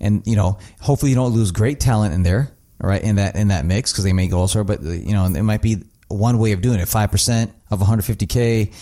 [0.00, 3.02] and you know, hopefully you don't lose great talent in there, right?
[3.02, 4.64] In that in that mix because they may go elsewhere.
[4.64, 6.88] But you know, it might be one way of doing it.
[6.88, 8.72] Five percent of 150k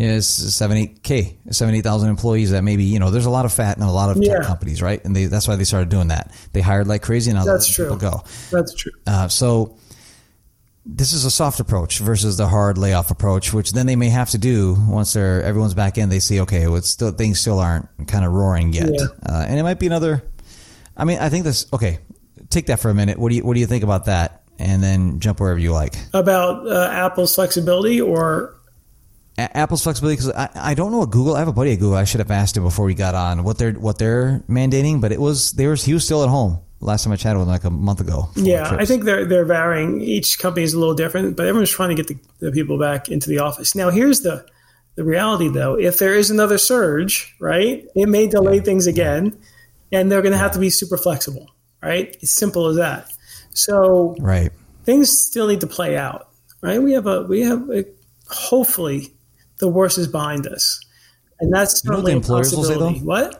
[0.00, 3.44] is seven eight k seven eight thousand employees that maybe you know there's a lot
[3.44, 5.88] of fat in a lot of tech companies right and they, that's why they started
[5.88, 7.96] doing that they hired like crazy and now that's true.
[7.98, 9.76] go that's true uh, so
[10.86, 14.30] this is a soft approach versus the hard layoff approach, which then they may have
[14.30, 16.08] to do once they're everyone's back in.
[16.08, 19.06] They see, okay, well, still things still aren't kind of roaring yet, yeah.
[19.24, 20.22] uh, and it might be another.
[20.96, 21.66] I mean, I think this.
[21.72, 21.98] Okay,
[22.48, 23.18] take that for a minute.
[23.18, 24.42] What do you What do you think about that?
[24.58, 25.94] And then jump wherever you like.
[26.12, 28.54] About uh, Apple's flexibility, or
[29.40, 31.34] a- Apple's flexibility, because I, I don't know what Google.
[31.34, 31.96] I have a buddy at Google.
[31.96, 35.12] I should have asked him before we got on what they're what they're mandating, but
[35.12, 37.52] it was they were he was still at home last time I chatted with them
[37.52, 38.28] like a month ago.
[38.36, 40.00] Yeah, I think they're they're varying.
[40.00, 43.08] Each company is a little different, but everyone's trying to get the, the people back
[43.08, 43.74] into the office.
[43.74, 44.46] Now, here's the
[44.96, 45.78] the reality though.
[45.78, 48.62] If there is another surge, right, it may delay yeah.
[48.62, 49.38] things again,
[49.92, 51.50] and they're going to have to be super flexible,
[51.82, 52.16] right?
[52.20, 53.12] It's simple as that.
[53.52, 54.50] So, right,
[54.84, 56.28] things still need to play out,
[56.62, 56.82] right?
[56.82, 57.84] We have a we have a,
[58.28, 59.12] hopefully
[59.60, 60.80] the worst is behind us,
[61.40, 63.00] and that's certainly you know a possibility.
[63.00, 63.39] What?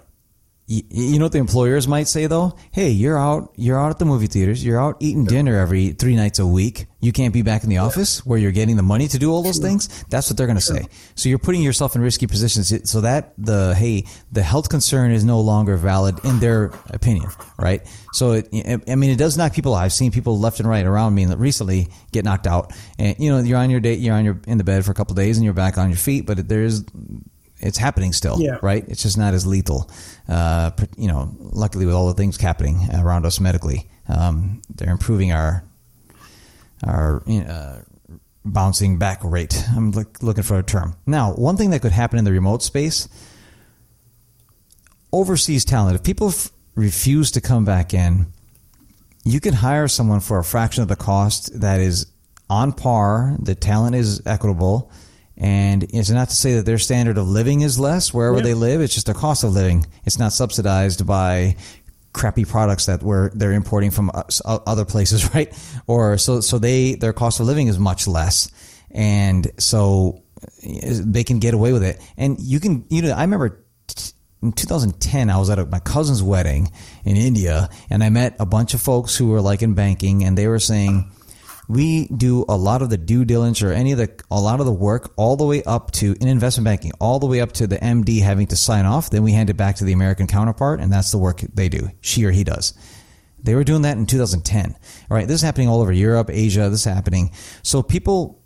[0.71, 2.57] You know what the employers might say though?
[2.71, 6.15] Hey, you're out, you're out at the movie theaters, you're out eating dinner every three
[6.15, 6.87] nights a week.
[7.01, 9.43] You can't be back in the office where you're getting the money to do all
[9.43, 10.05] those things.
[10.11, 10.87] That's what they're going to say.
[11.17, 15.25] So you're putting yourself in risky positions so that the, hey, the health concern is
[15.25, 17.81] no longer valid in their opinion, right?
[18.13, 18.49] So it,
[18.89, 19.83] I mean, it does knock people out.
[19.83, 23.41] I've seen people left and right around me recently get knocked out and, you know,
[23.41, 25.45] you're on your date, you're on your, in the bed for a couple days and
[25.45, 26.85] you're back on your feet, but there is,
[27.61, 28.59] it's happening still, yeah.
[28.63, 28.85] right?
[28.89, 29.91] It's just not as lethal.
[30.29, 35.33] Uh, you know, luckily with all the things happening around us medically, um, they're improving
[35.33, 35.65] our
[36.87, 37.81] our uh,
[38.45, 39.63] bouncing back rate.
[39.77, 40.97] I'm look, looking for a term.
[41.07, 43.09] Now, one thing that could happen in the remote space
[45.13, 48.27] overseas talent, if people f- refuse to come back in,
[49.25, 52.07] you can hire someone for a fraction of the cost that is
[52.49, 54.91] on par, the talent is equitable,
[55.41, 58.43] and it's not to say that their standard of living is less wherever yeah.
[58.43, 59.87] they live, it's just their cost of living.
[60.05, 61.57] It's not subsidized by
[62.13, 64.11] crappy products that we're they're importing from
[64.45, 65.51] other places, right?
[65.87, 68.51] Or so so they their cost of living is much less,
[68.91, 70.23] and so
[70.63, 71.99] they can get away with it.
[72.19, 73.65] And you can you know I remember.
[74.43, 76.71] in 2010, I was at a, my cousin's wedding
[77.05, 80.37] in India, and I met a bunch of folks who were like in banking, and
[80.37, 81.11] they were saying,
[81.71, 84.67] we do a lot of the due diligence or any of the a lot of
[84.67, 87.69] the work all the way up to in investment banking all the way up to
[87.69, 90.81] the md having to sign off then we hand it back to the american counterpart
[90.81, 92.75] and that's the work they do she or he does
[93.41, 94.75] they were doing that in 2010
[95.11, 97.31] all right this is happening all over europe asia this is happening
[97.63, 98.43] so people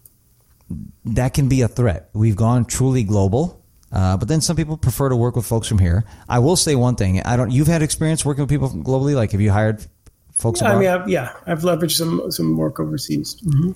[1.07, 5.09] that can be a threat we've gone truly global uh, but then some people prefer
[5.09, 6.05] to work with folks from here.
[6.29, 7.53] I will say one thing: I don't.
[7.53, 9.15] You've had experience working with people globally.
[9.15, 9.87] Like, have you hired
[10.35, 10.61] folks?
[10.61, 13.37] Yeah, I mean, I've, yeah, I've leveraged some some work overseas.
[13.43, 13.73] Mm-hmm.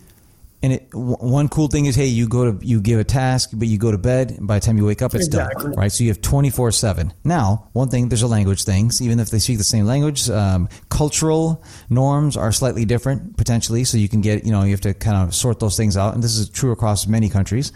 [0.60, 3.50] And it, w- one cool thing is, hey, you go to you give a task,
[3.52, 5.70] but you go to bed, and by the time you wake up, it's exactly.
[5.70, 5.92] done, right?
[5.92, 7.12] So you have twenty four seven.
[7.22, 9.00] Now, one thing, there's a language things.
[9.00, 13.84] Even if they speak the same language, um, cultural norms are slightly different potentially.
[13.84, 16.14] So you can get, you know, you have to kind of sort those things out,
[16.14, 17.70] and this is true across many countries.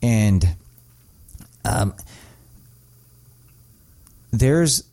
[0.00, 0.46] And
[1.64, 1.92] um,
[4.30, 4.84] there's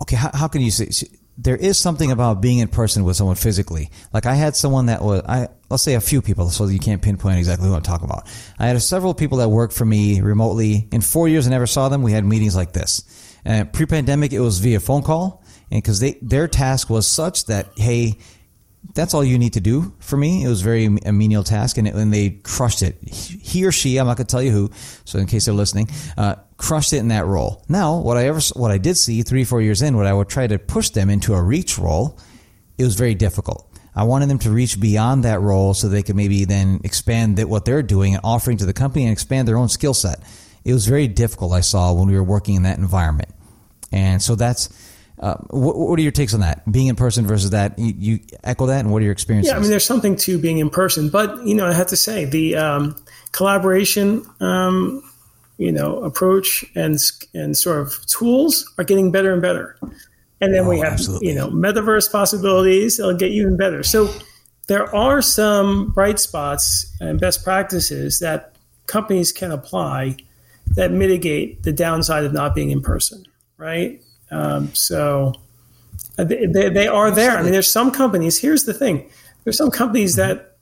[0.00, 0.16] okay.
[0.16, 0.88] How, how can you say?
[1.38, 3.90] There is something about being in person with someone physically.
[4.12, 7.00] Like I had someone that was, I let's say a few people, so you can't
[7.00, 8.28] pinpoint exactly who I'm talking about.
[8.58, 10.88] I had several people that worked for me remotely.
[10.92, 12.02] In four years, I never saw them.
[12.02, 13.02] We had meetings like this.
[13.44, 17.70] And pre-pandemic, it was via phone call, and because they their task was such that
[17.76, 18.18] hey,
[18.94, 20.44] that's all you need to do for me.
[20.44, 22.96] It was very a menial task, and, it, and they crushed it.
[23.08, 24.70] He or she, I'm not going to tell you who,
[25.04, 27.64] so in case they're listening, uh, crushed it in that role.
[27.68, 30.28] Now, what I ever, what I did see three, four years in, what I would
[30.28, 32.18] try to push them into a reach role,
[32.78, 33.66] it was very difficult.
[33.94, 37.48] I wanted them to reach beyond that role so they could maybe then expand that
[37.48, 40.20] what they're doing and offering to the company and expand their own skill set.
[40.64, 41.52] It was very difficult.
[41.52, 43.30] I saw when we were working in that environment,
[43.92, 44.68] and so that's
[45.20, 46.70] uh, what, what, are your takes on that?
[46.70, 49.50] Being in person versus that, you, you, echo that, and what are your experiences?
[49.50, 51.96] Yeah, I mean, there's something to being in person, but you know, I have to
[51.96, 52.96] say the um,
[53.32, 55.02] collaboration, um,
[55.58, 56.98] you know, approach and
[57.34, 59.78] and sort of tools are getting better and better.
[60.40, 61.28] And then oh, we have, absolutely.
[61.28, 62.98] you know, metaverse possibilities.
[62.98, 63.82] It'll get even better.
[63.82, 64.10] So
[64.68, 68.56] there are some bright spots and best practices that
[68.86, 70.16] companies can apply
[70.76, 73.24] that mitigate the downside of not being in person,
[73.58, 74.02] right?
[74.30, 75.34] Um, so
[76.18, 77.36] uh, they, they, are there.
[77.36, 78.38] I mean, there's some companies.
[78.38, 79.10] Here's the thing:
[79.44, 80.56] there's some companies that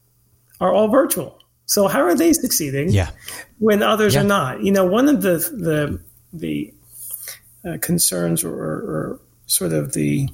[0.60, 1.38] are all virtual.
[1.66, 2.90] So how are they succeeding?
[2.90, 3.10] Yeah.
[3.58, 4.22] When others yeah.
[4.22, 4.62] are not.
[4.62, 6.00] You know, one of the the
[6.32, 6.72] the
[7.66, 10.28] uh, concerns or, or, sort of the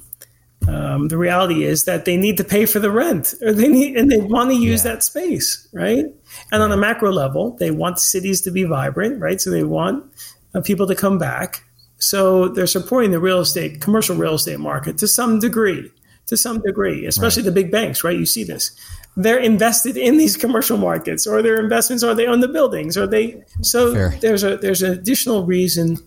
[0.67, 3.95] um, the reality is that they need to pay for the rent, or they need
[3.95, 4.91] and they want to use yeah.
[4.91, 6.05] that space, right?
[6.51, 9.39] And on a macro level, they want cities to be vibrant, right?
[9.39, 10.05] So they want
[10.53, 11.63] uh, people to come back.
[11.97, 15.91] So they're supporting the real estate, commercial real estate market to some degree,
[16.27, 17.53] to some degree, especially right.
[17.53, 18.17] the big banks, right?
[18.17, 18.71] You see this.
[19.17, 23.07] They're invested in these commercial markets or their investments or they own the buildings or
[23.07, 24.09] they, so Fair.
[24.19, 25.97] there's a, there's an additional reason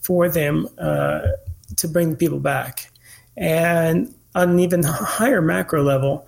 [0.00, 1.20] for them uh,
[1.76, 2.90] to bring people back.
[3.36, 6.26] And on an even higher macro level,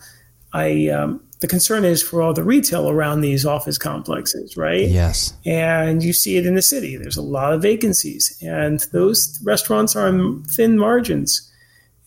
[0.52, 4.88] I, um, the concern is for all the retail around these office complexes, right?
[4.88, 5.34] Yes.
[5.44, 6.96] And you see it in the city.
[6.96, 11.52] There's a lot of vacancies, and those restaurants are on thin margins.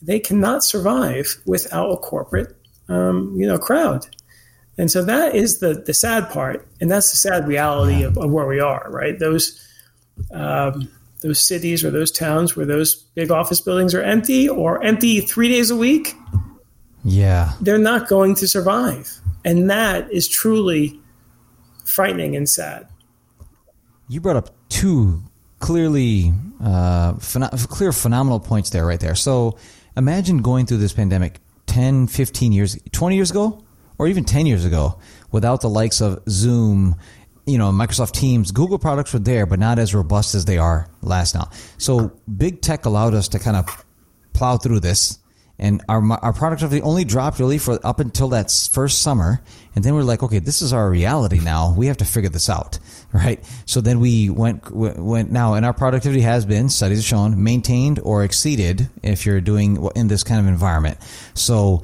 [0.00, 2.56] They cannot survive without a corporate,
[2.88, 4.06] um, you know, crowd.
[4.78, 8.30] And so that is the the sad part, and that's the sad reality of, of,
[8.30, 9.18] where we are, right?
[9.18, 9.62] Those
[10.30, 10.88] um,
[11.20, 15.50] those cities or those towns where those big office buildings are empty or empty three
[15.50, 16.14] days a week.
[17.06, 19.20] Yeah, they're not going to survive.
[19.44, 21.00] And that is truly
[21.84, 22.88] frightening and sad.
[24.08, 25.22] You brought up two
[25.60, 29.14] clearly uh, phen- clear phenomenal points there right there.
[29.14, 29.56] So
[29.96, 33.64] imagine going through this pandemic 10, 15 years, 20 years ago,
[33.98, 34.98] or even 10 years ago
[35.30, 36.96] without the likes of Zoom,
[37.46, 40.88] you know, Microsoft Teams, Google products were there, but not as robust as they are
[41.02, 41.50] last now.
[41.78, 43.84] So big tech allowed us to kind of
[44.32, 45.20] plow through this
[45.58, 49.42] and our our productivity only dropped really for up until that first summer,
[49.74, 51.74] and then we're like, okay, this is our reality now.
[51.74, 52.78] We have to figure this out,
[53.12, 53.42] right?
[53.64, 57.98] So then we went went now, and our productivity has been studies have shown maintained
[58.00, 60.98] or exceeded if you're doing in this kind of environment.
[61.34, 61.82] So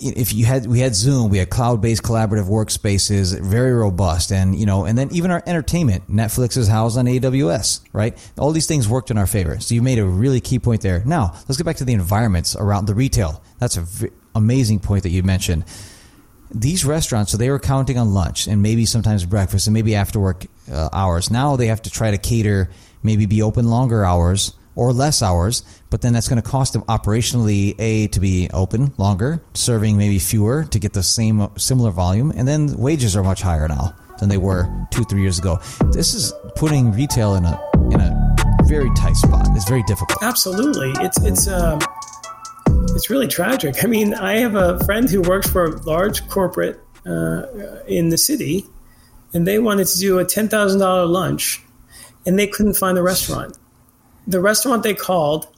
[0.00, 4.66] if you had we had Zoom, we had cloud-based collaborative workspaces, very robust, and you
[4.66, 8.16] know, and then even our entertainment, Netflix is housed on AWS, right?
[8.38, 9.60] All these things worked in our favor.
[9.60, 11.02] So you made a really key point there.
[11.04, 13.42] Now let's get back to the environments around the retail.
[13.58, 15.64] That's a v- amazing point that you mentioned.
[16.50, 20.18] These restaurants, so they were counting on lunch and maybe sometimes breakfast and maybe after
[20.18, 21.30] work uh, hours.
[21.30, 22.70] Now they have to try to cater,
[23.02, 26.82] maybe be open longer hours or less hours, but then that's going to cost them
[26.82, 32.32] operationally a to be open longer, serving maybe fewer to get the same similar volume,
[32.36, 35.58] and then wages are much higher now than they were two three years ago.
[35.90, 37.60] This is putting retail in a
[37.90, 38.34] in a
[38.66, 39.48] very tight spot.
[39.50, 40.22] It's very difficult.
[40.22, 41.80] Absolutely, it's it's um,
[42.94, 43.82] it's really tragic.
[43.82, 47.46] I mean, I have a friend who works for a large corporate uh,
[47.88, 48.64] in the city,
[49.34, 51.60] and they wanted to do a ten thousand dollar lunch,
[52.24, 53.57] and they couldn't find a restaurant
[54.28, 55.48] the restaurant they called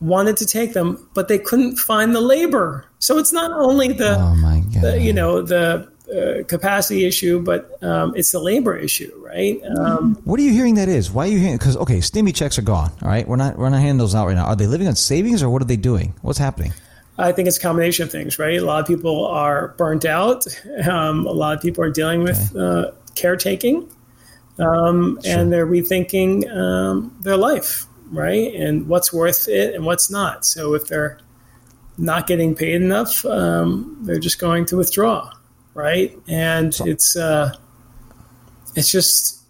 [0.00, 2.86] wanted to take them, but they couldn't find the labor.
[2.98, 8.14] So it's not only the, oh the you know the uh, capacity issue, but um,
[8.14, 9.60] it's the labor issue, right?
[9.78, 11.10] Um, what are you hearing that is?
[11.10, 11.56] Why are you hearing?
[11.56, 12.92] Because okay, stimmy checks are gone.
[13.02, 14.46] All right, we're not we're not handing those out right now.
[14.46, 16.14] Are they living on savings or what are they doing?
[16.22, 16.72] What's happening?
[17.18, 18.58] I think it's a combination of things, right?
[18.58, 20.46] A lot of people are burnt out.
[20.86, 22.88] Um, a lot of people are dealing with okay.
[22.88, 23.90] uh, caretaking,
[24.58, 25.38] um, sure.
[25.38, 28.54] and they're rethinking um, their life right?
[28.54, 30.44] And what's worth it and what's not.
[30.44, 31.18] So if they're
[31.98, 35.30] not getting paid enough, um, they're just going to withdraw,
[35.74, 36.16] right?
[36.28, 37.54] And it's uh,
[38.74, 39.42] it's just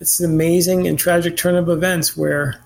[0.00, 2.62] it's an amazing and tragic turn of events where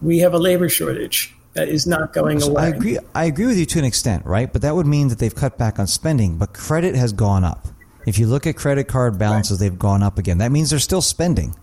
[0.00, 2.62] we have a labor shortage that is not going so away.
[2.62, 2.98] I agree.
[3.14, 4.52] I agree with you to an extent, right?
[4.52, 7.66] But that would mean that they've cut back on spending, but credit has gone up.
[8.06, 9.68] If you look at credit card balances, right.
[9.68, 10.38] they've gone up again.
[10.38, 11.54] That means they're still spending.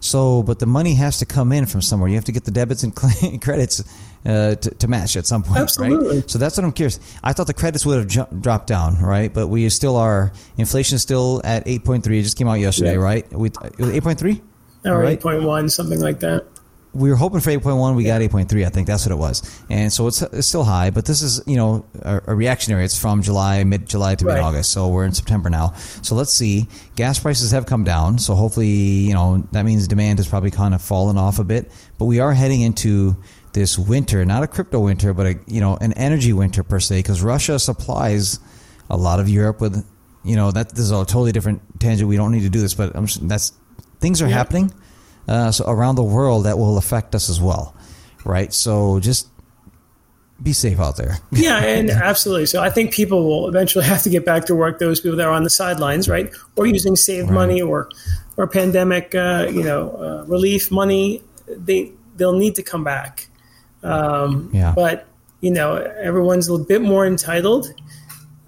[0.00, 2.08] So, but the money has to come in from somewhere.
[2.08, 2.94] You have to get the debits and
[3.42, 3.82] credits
[4.24, 6.16] uh, to, to, match at some point, Absolutely.
[6.18, 6.30] right?
[6.30, 7.00] So that's what I'm curious.
[7.22, 9.32] I thought the credits would have ju- dropped down, right?
[9.32, 10.32] But we still are.
[10.56, 12.06] Inflation is still at 8.3.
[12.18, 12.98] It just came out yesterday, yeah.
[12.98, 13.32] right?
[13.32, 14.40] We, it was 8.3?
[14.84, 15.20] Or right?
[15.20, 16.46] 8.1, something like that
[16.94, 19.62] we were hoping for 8.1 we got 8.3 i think that's what it was.
[19.70, 22.84] And so it's, it's still high but this is you know a, a reactionary.
[22.84, 25.74] It's from july mid-july to mid-august so we're in september now.
[26.02, 26.68] So let's see.
[26.96, 28.18] Gas prices have come down.
[28.18, 31.70] So hopefully you know that means demand has probably kind of fallen off a bit.
[31.98, 33.16] But we are heading into
[33.52, 36.98] this winter not a crypto winter but a you know an energy winter per se
[36.98, 38.38] because russia supplies
[38.90, 39.84] a lot of europe with
[40.22, 42.08] you know that this is a totally different tangent.
[42.08, 43.52] We don't need to do this but I'm, that's
[44.00, 44.34] things are yeah.
[44.34, 44.72] happening
[45.28, 47.74] uh, so around the world that will affect us as well,
[48.24, 48.52] right?
[48.52, 49.28] So just
[50.42, 51.18] be safe out there.
[51.32, 52.46] yeah, and absolutely.
[52.46, 54.78] So I think people will eventually have to get back to work.
[54.78, 57.34] Those people that are on the sidelines, right, or using saved right.
[57.34, 57.90] money or
[58.36, 63.28] or pandemic, uh, you know, uh, relief money, they they'll need to come back.
[63.82, 64.72] Um, yeah.
[64.74, 65.06] But
[65.40, 67.72] you know, everyone's a little bit more entitled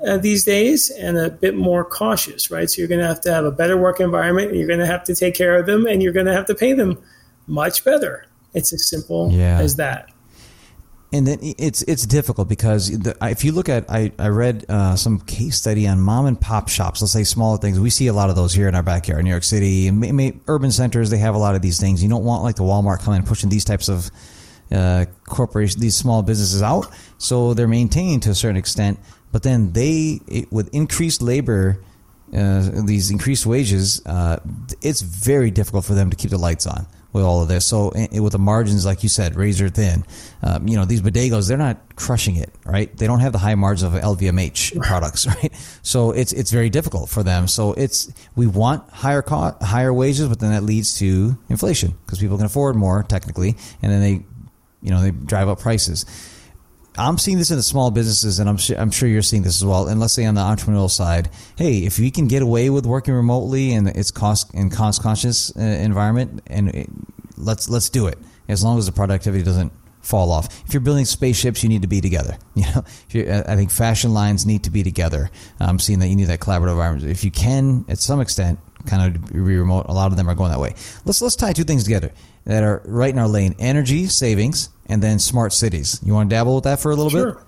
[0.07, 2.71] uh, these days and a bit more cautious, right?
[2.71, 4.55] So you're going to have to have a better work environment.
[4.55, 6.55] you're going to have to take care of them, and you're going to have to
[6.55, 6.99] pay them
[7.47, 8.27] much better.
[8.55, 9.59] It's as simple yeah.
[9.61, 10.11] as that.
[11.13, 14.95] And then it's it's difficult because the, if you look at I, I read uh,
[14.95, 17.03] some case study on mom and pop shops.
[17.03, 17.81] Let's say smaller things.
[17.81, 20.13] We see a lot of those here in our backyard, in New York City, may,
[20.13, 21.11] may, urban centers.
[21.11, 22.01] They have a lot of these things.
[22.01, 24.09] You don't want like the Walmart coming and pushing these types of
[24.71, 26.87] uh, corporations, these small businesses out.
[27.19, 29.01] So they're maintained to a certain extent
[29.33, 31.81] but then they, it, with increased labor,
[32.35, 34.39] uh, these increased wages, uh,
[34.83, 37.67] it's very difficult for them to keep the lights on with all of this.
[37.67, 40.05] So it, with the margins, like you said, razor thin.
[40.43, 42.95] Um, you know, these bodegas, they're not crushing it, right?
[42.97, 45.53] They don't have the high margins of LVMH products, right?
[45.83, 47.49] So it's it's very difficult for them.
[47.49, 52.19] So it's we want higher cost, higher wages, but then that leads to inflation because
[52.19, 54.25] people can afford more technically, and then they,
[54.83, 56.07] you know, they drive up prices.
[57.01, 59.57] I'm seeing this in the small businesses, and I'm sure, I'm sure you're seeing this
[59.57, 59.89] as well.
[59.89, 63.15] And let's say on the entrepreneurial side, hey, if we can get away with working
[63.15, 66.89] remotely and it's cost and cost conscious uh, environment, and it,
[67.39, 70.63] let's let's do it as long as the productivity doesn't fall off.
[70.67, 72.37] If you're building spaceships, you need to be together.
[73.13, 75.31] You know, I think fashion lines need to be together.
[75.59, 77.11] I'm seeing that you need that collaborative environment.
[77.11, 80.35] If you can, at some extent, kind of be remote, a lot of them are
[80.35, 80.75] going that way.
[81.05, 82.13] Let's let's tie two things together
[82.45, 86.01] that are right in our lane: energy savings and then smart cities.
[86.05, 87.35] You want to dabble with that for a little sure.
[87.35, 87.45] bit?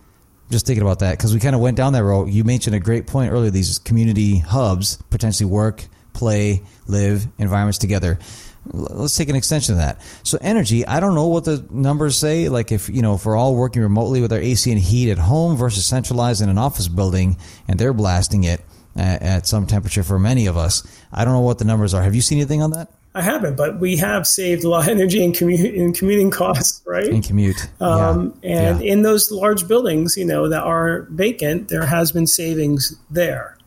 [0.50, 2.28] Just thinking about that because we kind of went down that road.
[2.28, 3.50] You mentioned a great point earlier.
[3.50, 8.18] These community hubs potentially work, play, live environments together.
[8.66, 10.00] Let's take an extension of that.
[10.22, 12.48] So energy, I don't know what the numbers say.
[12.48, 15.18] Like if you know, if we're all working remotely with our AC and heat at
[15.18, 18.60] home versus centralized in an office building, and they're blasting it
[18.94, 20.86] at, at some temperature for many of us.
[21.12, 22.02] I don't know what the numbers are.
[22.02, 22.92] Have you seen anything on that?
[23.14, 26.80] I haven't, but we have saved a lot of energy in, commu- in commuting costs,
[26.86, 27.08] right?
[27.08, 27.68] In commute.
[27.78, 28.70] Um, yeah.
[28.70, 28.92] And yeah.
[28.92, 33.58] in those large buildings, you know, that are vacant, there has been savings there.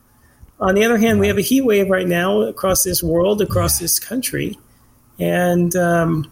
[0.60, 1.22] On the other hand, right.
[1.22, 3.84] we have a heat wave right now across this world, across yeah.
[3.84, 4.58] this country,
[5.20, 6.32] and um,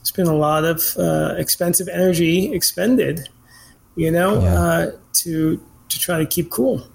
[0.00, 3.28] it's been a lot of uh, expensive energy expended,
[3.96, 6.86] you know, uh, to to try to keep cool.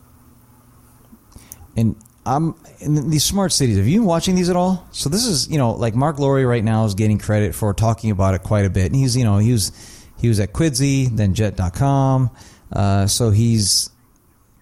[1.76, 3.78] And I'm in these smart cities.
[3.78, 4.88] Have you been watching these at all?
[4.92, 8.12] So this is, you know, like Mark Lore right now is getting credit for talking
[8.12, 8.86] about it quite a bit.
[8.86, 9.72] And he's, you know, he was
[10.18, 12.32] he was at Quidsi, then Jet.com.
[12.72, 13.90] Uh, so he's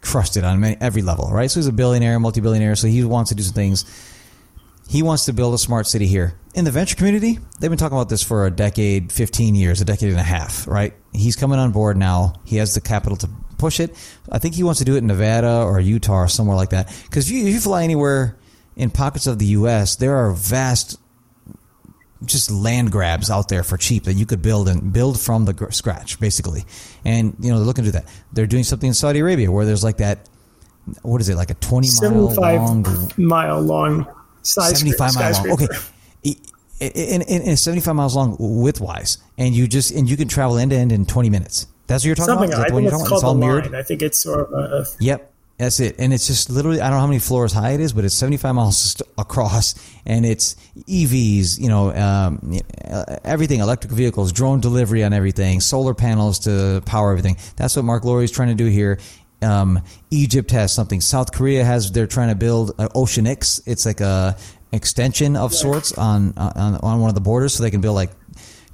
[0.02, 1.50] crushed it on many, every level, right?
[1.52, 2.76] So he's a billionaire, multi-billionaire.
[2.76, 3.86] So he wants to do some things.
[4.90, 6.34] He wants to build a smart city here.
[6.54, 9.86] In the venture community, they've been talking about this for a decade, 15 years, a
[9.86, 10.94] decade and a half, right?
[11.14, 12.34] He's coming on board now.
[12.44, 13.30] He has the capital to
[13.62, 13.96] push it.
[14.30, 16.94] I think he wants to do it in Nevada or Utah or somewhere like that.
[17.04, 18.36] Because if you, if you fly anywhere
[18.76, 20.98] in pockets of the U.S., there are vast
[22.24, 25.68] just land grabs out there for cheap that you could build and build from the
[25.72, 26.66] scratch basically.
[27.04, 28.06] And you know they're looking to do that.
[28.32, 30.30] They're doing something in saudi arabia where there's like that
[31.02, 34.08] what is it like a 20 mile long mile long
[34.44, 35.52] 75 mile long.
[35.52, 35.68] okay.
[36.80, 39.18] And, it's 75 miles long widthwise.
[39.38, 42.08] And you just and you can travel end to end in 20 minutes that's what
[42.08, 42.60] you're talking Something, about?
[42.60, 43.16] Is that I the one you're talking about?
[43.16, 43.76] It's all mirrored?
[43.76, 44.86] I think it's sort of a.
[45.00, 45.32] Yep.
[45.62, 45.98] That's it.
[46.00, 48.16] And it's just literally, I don't know how many floors high it is, but it's
[48.16, 49.76] 75 miles across
[50.08, 50.56] and it's
[50.90, 52.58] EVs, you know, um,
[53.24, 57.38] everything, electric vehicles, drone delivery on everything, solar panels to power everything.
[57.58, 58.98] That's what Mark Lore is trying to do here.
[59.44, 61.00] Um, Egypt has something.
[61.00, 63.62] South Korea has, they're trying to build uh, Oceanix.
[63.68, 64.38] It's like a
[64.72, 68.10] extension of sorts on, on, on one of the borders so they can build like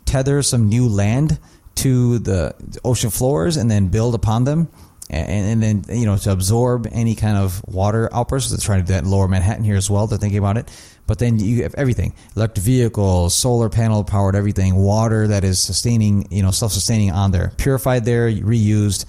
[0.05, 1.37] tether some new land
[1.77, 4.69] to the ocean floors and then build upon them.
[5.09, 8.51] And, and, then you know to absorb any kind of water outbursts.
[8.51, 10.05] They're trying to do that in Lower Manhattan here as well.
[10.05, 10.69] They're thinking about it,
[11.07, 16.27] but then you have everything: electric vehicles, solar panel powered everything, water that is sustaining,
[16.29, 19.05] you know, self sustaining on there, purified there, reused,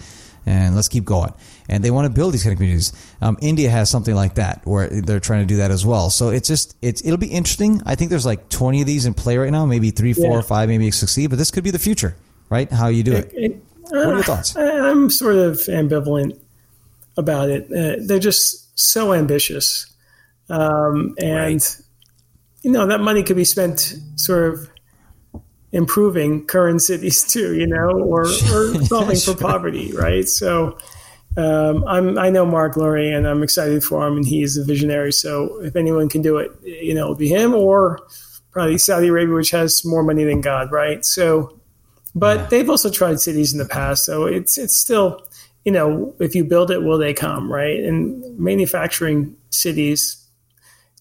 [0.47, 1.33] and let's keep going.
[1.69, 2.93] And they want to build these kind of communities.
[3.21, 6.11] Um, India has something like that where they're trying to do that as well.
[6.11, 7.83] So it's just it's it'll be interesting.
[7.85, 10.39] I think there's like 20 of these in play right now, maybe three, four, yeah.
[10.39, 11.31] or five, maybe succeed.
[11.31, 12.15] But this could be the future
[12.49, 12.71] right?
[12.71, 13.33] How you do it.
[13.33, 14.57] it, it what are your thoughts?
[14.57, 16.39] I'm sort of ambivalent
[17.17, 17.65] about it.
[17.65, 19.87] Uh, they're just so ambitious,
[20.49, 21.81] um, and right.
[22.63, 24.71] you know that money could be spent sort of
[25.73, 28.23] improving current cities too, you know, or,
[28.53, 29.35] or solving sure.
[29.35, 30.29] for poverty, right?
[30.29, 30.79] So.
[31.37, 35.13] Um, I'm, I know Mark Lore and I'm excited for him and he's a visionary.
[35.13, 38.01] So if anyone can do it, you know, it'll be him or
[38.51, 41.05] probably Saudi Arabia, which has more money than God, right?
[41.05, 41.58] So
[42.15, 42.47] but yeah.
[42.47, 45.23] they've also tried cities in the past, so it's it's still,
[45.65, 47.79] you know, if you build it, will they come, right?
[47.81, 50.25] And manufacturing cities,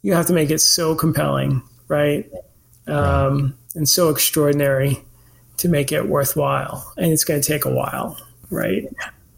[0.01, 2.30] you have to make it so compelling, right?
[2.88, 5.03] Um, and so extraordinary
[5.58, 8.18] to make it worthwhile, and it's going to take a while,
[8.49, 8.88] right?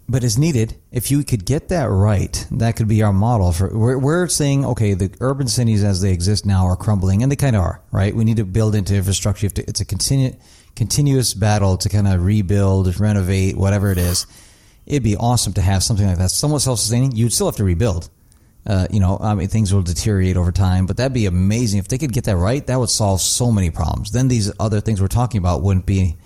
[0.09, 0.76] but is needed.
[0.91, 3.70] If you could get that right, that could be our model for.
[3.70, 7.36] We're, we're saying, okay, the urban cities as they exist now are crumbling, and they
[7.36, 8.15] kind of are, right?
[8.15, 9.45] We need to build into infrastructure.
[9.45, 10.36] it's a continu,
[10.80, 14.25] continuous battle to kind of rebuild, renovate, whatever it is.
[14.88, 17.11] It'd be awesome to have something like that, somewhat self-sustaining.
[17.15, 18.09] You'd still have to rebuild.
[18.65, 21.88] Uh, you know, I mean, things will deteriorate over time, but that'd be amazing if
[21.88, 22.65] they could get that right.
[22.65, 24.11] That would solve so many problems.
[24.11, 26.17] Then these other things we're talking about wouldn't be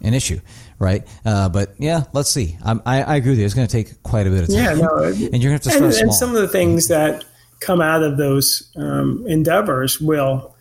[0.00, 0.40] an issue
[0.78, 1.06] right?
[1.24, 2.56] Uh, but yeah, let's see.
[2.64, 3.44] I, I agree with you.
[3.44, 4.56] It's going to take quite a bit of time.
[4.56, 6.04] Yeah, no, and you're going to have to start and, small.
[6.04, 7.24] And some of the things that
[7.60, 10.54] come out of those um, endeavors will,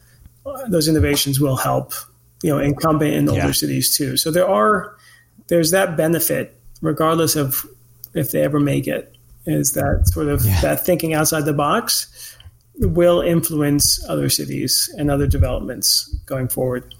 [0.69, 1.93] those innovations will help,
[2.43, 3.51] you know, incumbent in older yeah.
[3.51, 4.17] cities too.
[4.17, 4.95] So there are,
[5.47, 7.65] there's that benefit, regardless of
[8.13, 9.15] if they ever make it,
[9.45, 10.61] is that sort of yeah.
[10.61, 12.35] that thinking outside the box
[12.79, 16.93] will influence other cities and other developments going forward.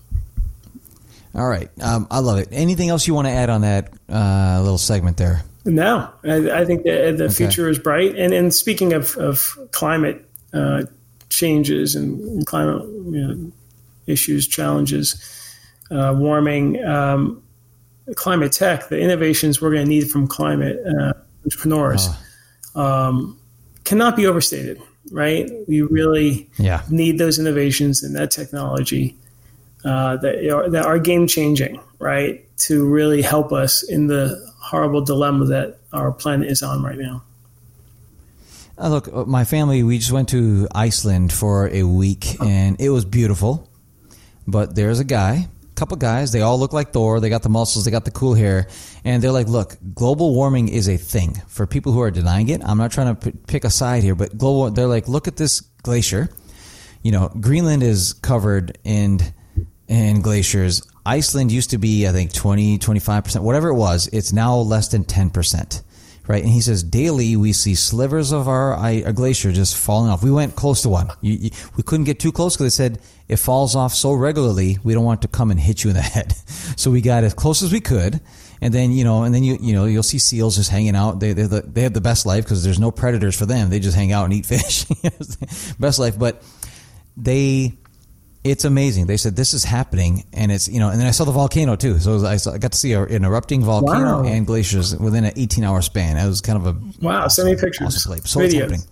[1.35, 1.69] All right.
[1.81, 2.49] Um, I love it.
[2.51, 5.43] Anything else you want to add on that uh, little segment there?
[5.65, 7.33] No, I, I think the, the okay.
[7.33, 8.15] future is bright.
[8.15, 10.83] And, and speaking of, of climate uh,
[11.29, 13.51] changes and climate you know,
[14.07, 15.21] issues, challenges,
[15.91, 17.43] uh, warming, um,
[18.15, 21.13] climate tech, the innovations we're going to need from climate uh,
[21.45, 22.07] entrepreneurs
[22.75, 22.81] oh.
[22.81, 23.39] um,
[23.83, 24.81] cannot be overstated,
[25.11, 25.49] right?
[25.67, 26.83] We really yeah.
[26.89, 29.17] need those innovations and that technology
[29.85, 32.43] uh, that, are, that are game changing, right?
[32.59, 37.23] To really help us in the horrible dilemma that our planet is on right now.
[38.77, 42.89] Uh, look, uh, my family, we just went to Iceland for a week and it
[42.89, 43.67] was beautiful.
[44.47, 47.19] But there's a guy, a couple guys, they all look like Thor.
[47.19, 48.67] They got the muscles, they got the cool hair.
[49.03, 51.41] And they're like, look, global warming is a thing.
[51.47, 54.15] For people who are denying it, I'm not trying to p- pick a side here,
[54.15, 56.29] but global, they're like, look at this glacier
[57.07, 59.19] you know, Greenland is covered in
[59.87, 60.81] in glaciers.
[61.05, 64.09] Iceland used to be, I think, 20, 25%, whatever it was.
[64.11, 65.81] It's now less than 10%.
[66.27, 66.43] Right.
[66.43, 70.21] And he says daily we see slivers of our, our glacier just falling off.
[70.21, 71.09] We went close to one.
[71.21, 72.99] You, you, we couldn't get too close because they said
[73.29, 74.77] it falls off so regularly.
[74.83, 76.33] We don't want to come and hit you in the head.
[76.75, 78.19] So we got as close as we could.
[78.59, 81.19] And then, you know, and then you, you know, you'll see seals just hanging out.
[81.19, 83.69] They, the, they have the best life because there's no predators for them.
[83.69, 84.85] They just hang out and eat fish.
[85.79, 86.17] best life.
[86.17, 86.43] But
[87.15, 87.77] they,
[88.51, 89.07] it's amazing.
[89.07, 91.75] They said this is happening, and it's you know, and then I saw the volcano
[91.75, 91.99] too.
[91.99, 94.27] So I, saw, I got to see an erupting volcano wow.
[94.27, 96.17] and glaciers within an 18 hour span.
[96.17, 97.23] It was kind of a wow.
[97.23, 97.95] Awesome, Send me pictures.
[98.07, 98.87] Awesome so Videos.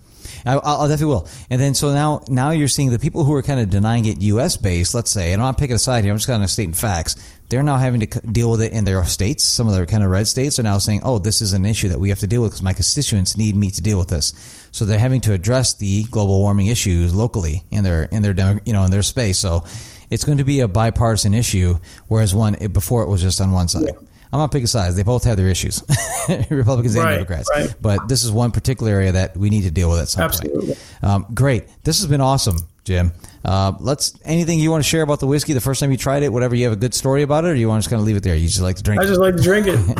[0.46, 1.28] I, will definitely will.
[1.50, 4.20] And then so now now you're seeing the people who are kind of denying it
[4.22, 4.56] U.S.
[4.56, 4.94] based.
[4.94, 6.12] Let's say, and I'm not picking a side here.
[6.12, 7.16] I'm just kind of stating facts.
[7.48, 9.44] They're now having to deal with it in their states.
[9.44, 11.88] Some of their kind of red states are now saying, "Oh, this is an issue
[11.88, 14.32] that we have to deal with because my constituents need me to deal with this."
[14.72, 18.72] So they're having to address the global warming issues locally in their in their you
[18.72, 19.38] know in their space.
[19.38, 19.64] So
[20.10, 21.78] it's going to be a bipartisan issue,
[22.08, 23.84] whereas one before it was just on one side.
[23.86, 24.05] Yeah.
[24.32, 24.96] I'm not picking sides.
[24.96, 25.82] They both have their issues,
[26.50, 27.48] Republicans right, and Democrats.
[27.54, 27.74] Right.
[27.80, 30.66] But this is one particular area that we need to deal with at some Absolutely.
[30.66, 30.78] point.
[31.02, 31.64] Um, great.
[31.84, 33.12] This has been awesome, Jim.
[33.44, 36.22] Uh, let's anything you want to share about the whiskey the first time you tried
[36.22, 38.00] it, whatever you have a good story about it, or you want to just kind
[38.00, 38.34] of leave it there?
[38.34, 39.00] You just like to drink.
[39.00, 39.04] It.
[39.04, 39.98] I just like to drink it.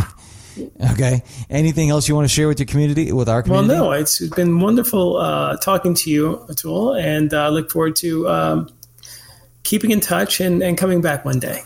[0.92, 1.22] okay.
[1.48, 3.74] Anything else you want to share with your community, with our community?
[3.74, 3.92] Well, no.
[3.92, 8.68] It's been wonderful uh, talking to you, Atul, and I uh, look forward to um,
[9.62, 11.60] keeping in touch and, and coming back one day.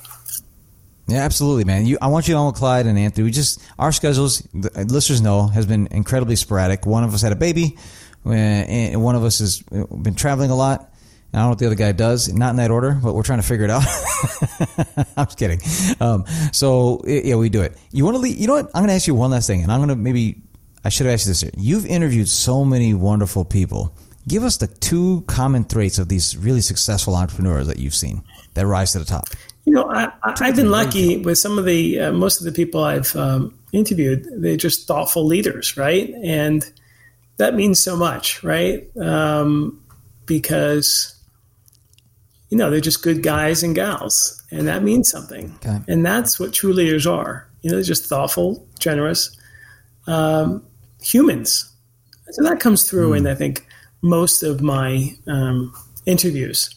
[1.10, 1.86] Yeah, absolutely, man.
[1.86, 3.24] You, I want you know with Clyde and Anthony.
[3.24, 6.86] We just our schedules, the listeners know, has been incredibly sporadic.
[6.86, 7.76] One of us had a baby,
[8.24, 10.92] uh, and one of us has been traveling a lot.
[11.32, 13.40] I don't know what the other guy does, not in that order, but we're trying
[13.40, 13.82] to figure it out.
[15.16, 15.60] I'm just kidding.
[16.00, 17.76] Um, so yeah, we do it.
[17.90, 18.36] You want to leave?
[18.36, 18.66] You know what?
[18.66, 20.42] I'm going to ask you one last thing, and I'm going to maybe
[20.84, 21.40] I should have asked you this.
[21.40, 21.50] Here.
[21.56, 23.94] You've interviewed so many wonderful people.
[24.28, 28.22] Give us the two common traits of these really successful entrepreneurs that you've seen
[28.54, 29.28] that rise to the top.
[29.64, 32.82] You know, I, have been lucky with some of the uh, most of the people
[32.82, 34.26] I've um, interviewed.
[34.36, 36.12] They're just thoughtful leaders, right?
[36.22, 36.70] And
[37.36, 38.88] that means so much, right?
[38.98, 39.82] Um,
[40.26, 41.14] because
[42.48, 45.54] you know they're just good guys and gals, and that means something.
[45.56, 45.78] Okay.
[45.88, 47.46] And that's what true leaders are.
[47.62, 49.36] You know, they're just thoughtful, generous
[50.06, 50.64] um,
[51.02, 51.70] humans.
[52.30, 53.18] So that comes through mm.
[53.18, 53.66] in I think
[54.02, 55.74] most of my um,
[56.06, 56.74] interviews.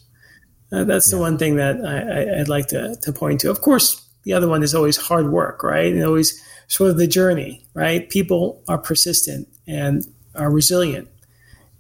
[0.74, 1.18] Uh, that's yeah.
[1.18, 3.52] the one thing that I, would like to, to point to.
[3.52, 5.94] Of course, the other one is always hard work, right?
[5.94, 8.10] And always sort of the journey, right?
[8.10, 10.04] People are persistent and
[10.36, 11.10] are resilient,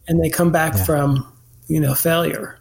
[0.08, 0.84] and they come back yeah.
[0.84, 1.34] from
[1.68, 2.60] you know failure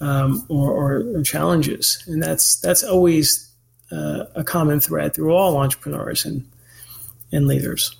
[0.00, 3.50] um, or, or, or, challenges, and that's that's always
[3.90, 6.48] uh, a common thread through all entrepreneurs and
[7.32, 7.96] and leaders.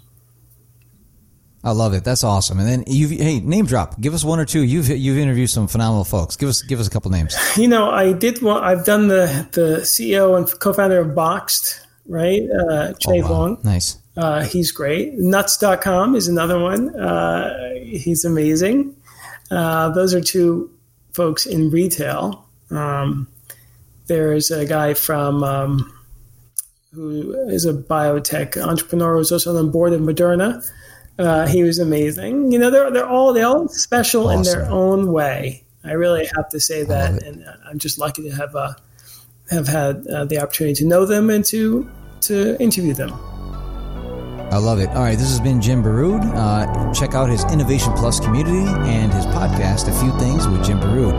[1.64, 2.04] I love it.
[2.04, 2.60] That's awesome.
[2.60, 4.00] And then you, hey, name drop.
[4.00, 4.62] Give us one or two.
[4.62, 6.36] You've you've interviewed some phenomenal folks.
[6.36, 7.36] Give us give us a couple names.
[7.56, 8.40] You know, I did.
[8.42, 12.42] One, I've done the the CEO and co-founder of Boxed, right?
[12.42, 13.26] Uh, Chieh oh, wow.
[13.26, 13.58] Huang.
[13.64, 13.98] Nice.
[14.16, 15.14] Uh, he's great.
[15.14, 16.94] Nuts.com is another one.
[16.98, 18.96] Uh, he's amazing.
[19.50, 20.70] Uh, those are two
[21.12, 22.44] folks in retail.
[22.70, 23.28] Um,
[24.06, 25.92] there's a guy from um,
[26.92, 30.68] who is a biotech entrepreneur who's also on the board of Moderna.
[31.18, 32.52] Uh, he was amazing.
[32.52, 34.38] You know, they're they're all they all special awesome.
[34.38, 35.64] in their own way.
[35.84, 38.74] I really have to say that, and uh, I'm just lucky to have uh,
[39.50, 41.90] have had uh, the opportunity to know them and to
[42.22, 43.12] to interview them.
[44.50, 44.88] I love it.
[44.90, 46.22] All right, this has been Jim Barrood.
[46.22, 50.80] Uh, check out his Innovation Plus community and his podcast, A Few Things with Jim
[50.80, 51.14] Barrood.